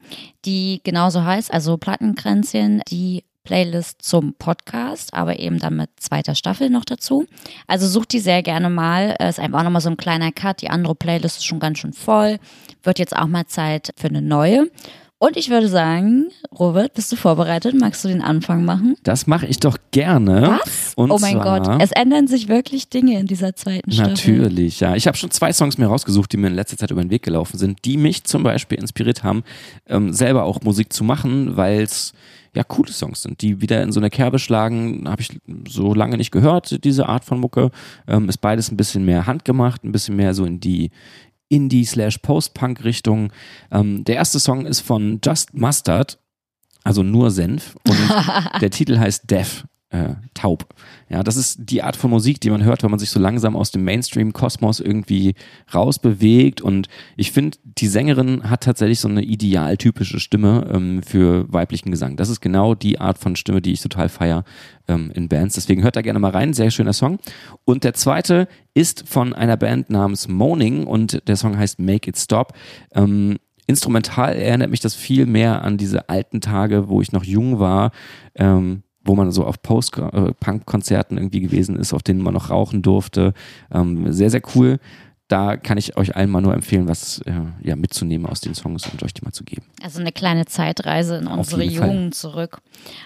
[0.47, 6.71] die genauso heißt, also Plattenkränzchen, die Playlist zum Podcast, aber eben dann mit zweiter Staffel
[6.71, 7.27] noch dazu.
[7.67, 9.15] Also sucht die sehr gerne mal.
[9.21, 10.63] Ist einfach auch nochmal so ein kleiner Cut.
[10.63, 12.39] Die andere Playlist ist schon ganz schön voll.
[12.83, 14.71] Wird jetzt auch mal Zeit für eine neue.
[15.19, 16.27] Und ich würde sagen,
[16.59, 17.75] Robert, bist du vorbereitet?
[17.79, 18.97] Magst du den Anfang machen?
[19.05, 20.61] Das mache ich doch gerne.
[20.61, 20.93] Was?
[20.97, 24.11] Und oh mein Gott, es ändern sich wirklich Dinge in dieser zweiten Staffel.
[24.11, 24.97] Natürlich, ja.
[24.97, 27.23] Ich habe schon zwei Songs mir rausgesucht, die mir in letzter Zeit über den Weg
[27.23, 29.45] gelaufen sind, die mich zum Beispiel inspiriert haben,
[29.87, 32.13] ähm, selber auch Musik zu machen, weil es
[32.55, 35.09] ja coole Songs sind, die wieder in so eine Kerbe schlagen.
[35.09, 37.71] Habe ich so lange nicht gehört, diese Art von Mucke.
[38.07, 40.91] Ähm, ist beides ein bisschen mehr handgemacht, ein bisschen mehr so in die
[41.49, 43.33] Indie-Post-Punk-Richtung.
[43.71, 46.19] Ähm, der erste Song ist von Just Mustard,
[46.83, 47.77] also nur Senf.
[47.87, 47.99] Und
[48.61, 50.67] der Titel heißt Death äh, taub.
[51.09, 53.57] Ja, das ist die Art von Musik, die man hört, wenn man sich so langsam
[53.57, 55.35] aus dem Mainstream-Kosmos irgendwie
[55.75, 56.61] rausbewegt.
[56.61, 62.17] Und ich finde, die Sängerin hat tatsächlich so eine idealtypische Stimme ähm, für weiblichen Gesang.
[62.17, 64.45] Das ist genau die Art von Stimme, die ich total feier
[64.89, 65.55] ähm, in Bands.
[65.55, 66.55] Deswegen hört da gerne mal rein.
[66.55, 67.19] Sehr schöner Song.
[67.65, 72.19] Und der zweite ist von einer Band namens Moaning und der Song heißt Make It
[72.19, 72.55] Stop.
[72.95, 77.59] Ähm, instrumental erinnert mich das viel mehr an diese alten Tage, wo ich noch jung
[77.59, 77.93] war.
[78.35, 83.35] Ähm, wo man so auf Post-Punk-Konzerten irgendwie gewesen ist, auf denen man noch rauchen durfte.
[83.73, 84.79] Ähm, sehr, sehr cool.
[85.29, 87.33] Da kann ich euch allen mal nur empfehlen, was äh,
[87.63, 89.65] ja, mitzunehmen aus den Songs und euch die mal zu geben.
[89.83, 92.59] Also eine kleine Zeitreise in unsere Jugend zurück.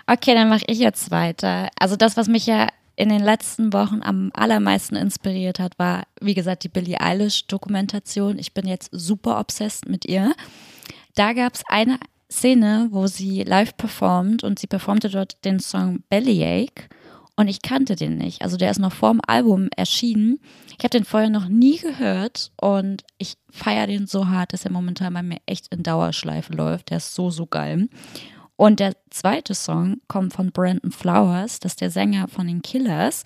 [0.07, 1.69] Okay, dann mache ich jetzt weiter.
[1.79, 6.35] Also das, was mich ja in den letzten Wochen am allermeisten inspiriert hat, war, wie
[6.35, 8.41] gesagt, die Billie Eilish-Dokumentation.
[8.41, 10.35] Ich bin jetzt super obsessed mit ihr.
[11.15, 16.03] Da gab es eine Szene, wo sie live performt und sie performte dort den Song
[16.09, 16.89] Bellyache
[17.37, 18.43] und ich kannte den nicht.
[18.43, 20.41] Also der ist noch vor dem Album erschienen.
[20.77, 24.73] Ich habe den vorher noch nie gehört und ich feiere den so hart, dass er
[24.73, 26.91] momentan bei mir echt in Dauerschleife läuft.
[26.91, 27.89] Der ist so, so geil.
[28.57, 33.23] Und der zweite Song kommt von Brandon Flowers, das ist der Sänger von den Killers.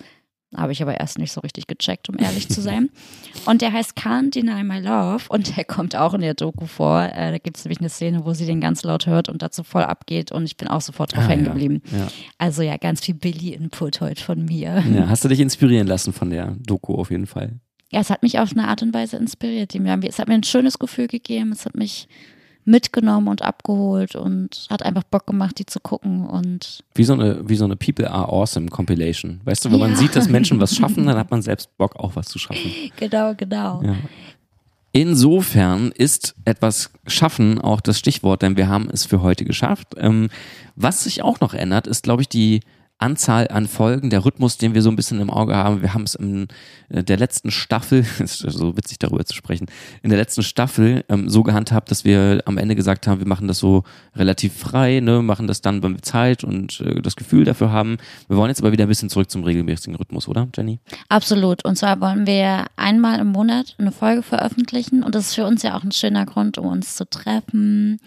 [0.55, 2.89] Habe ich aber erst nicht so richtig gecheckt, um ehrlich zu sein.
[3.45, 7.01] Und der heißt Can't Deny My Love und der kommt auch in der Doku vor.
[7.01, 9.63] Äh, da gibt es nämlich eine Szene, wo sie den ganz laut hört und dazu
[9.63, 11.81] voll abgeht und ich bin auch sofort drauf ah, hängen geblieben.
[11.91, 12.07] Ja, ja.
[12.37, 14.83] Also ja, ganz viel Billy-Input heute von mir.
[14.93, 17.59] Ja, hast du dich inspirieren lassen von der Doku auf jeden Fall?
[17.91, 19.75] Ja, es hat mich auf eine Art und Weise inspiriert.
[19.75, 21.51] Es hat mir ein schönes Gefühl gegeben.
[21.51, 22.07] Es hat mich
[22.65, 27.47] mitgenommen und abgeholt und hat einfach Bock gemacht, die zu gucken und wie so eine
[27.47, 29.41] wie so eine People are awesome Compilation.
[29.43, 29.87] Weißt du, wenn ja.
[29.87, 32.71] man sieht, dass Menschen was schaffen, dann hat man selbst Bock auch was zu schaffen.
[32.97, 33.81] Genau, genau.
[33.83, 33.95] Ja.
[34.95, 39.95] Insofern ist etwas schaffen auch das Stichwort, denn wir haben es für heute geschafft.
[39.97, 40.29] Ähm,
[40.75, 42.61] was sich auch noch ändert, ist, glaube ich, die
[43.03, 45.81] Anzahl an Folgen, der Rhythmus, den wir so ein bisschen im Auge haben.
[45.81, 46.47] Wir haben es in
[46.89, 49.67] äh, der letzten Staffel, ist so witzig darüber zu sprechen,
[50.01, 53.47] in der letzten Staffel ähm, so gehandhabt, dass wir am Ende gesagt haben, wir machen
[53.47, 53.83] das so
[54.15, 57.97] relativ frei, ne, machen das dann, wenn wir Zeit und äh, das Gefühl dafür haben.
[58.29, 60.79] Wir wollen jetzt aber wieder ein bisschen zurück zum regelmäßigen Rhythmus, oder, Jenny?
[61.09, 61.65] Absolut.
[61.65, 65.61] Und zwar wollen wir einmal im Monat eine Folge veröffentlichen und das ist für uns
[65.61, 67.99] ja auch ein schöner Grund, um uns zu treffen,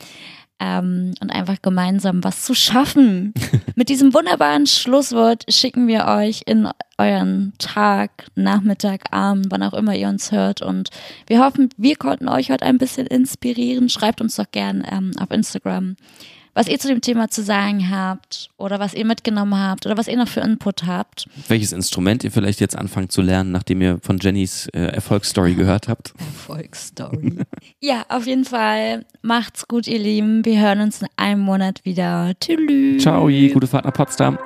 [0.60, 3.34] ähm, und einfach gemeinsam was zu schaffen.
[3.74, 9.94] Mit diesem wunderbaren Schlusswort schicken wir euch in euren Tag, Nachmittag, Abend, wann auch immer
[9.94, 10.62] ihr uns hört.
[10.62, 10.90] Und
[11.26, 13.88] wir hoffen, wir konnten euch heute ein bisschen inspirieren.
[13.88, 15.96] Schreibt uns doch gern ähm, auf Instagram
[16.56, 20.08] was ihr zu dem Thema zu sagen habt oder was ihr mitgenommen habt oder was
[20.08, 21.28] ihr noch für Input habt.
[21.48, 25.86] Welches Instrument ihr vielleicht jetzt anfangt zu lernen, nachdem ihr von Jennys äh, Erfolgsstory gehört
[25.86, 26.14] habt.
[26.18, 27.34] Erfolgsstory.
[27.80, 29.04] ja, auf jeden Fall.
[29.20, 30.46] Macht's gut, ihr Lieben.
[30.46, 32.32] Wir hören uns in einem Monat wieder.
[32.40, 33.02] Tschüss.
[33.02, 34.38] Ciao, gute Fahrt nach Potsdam.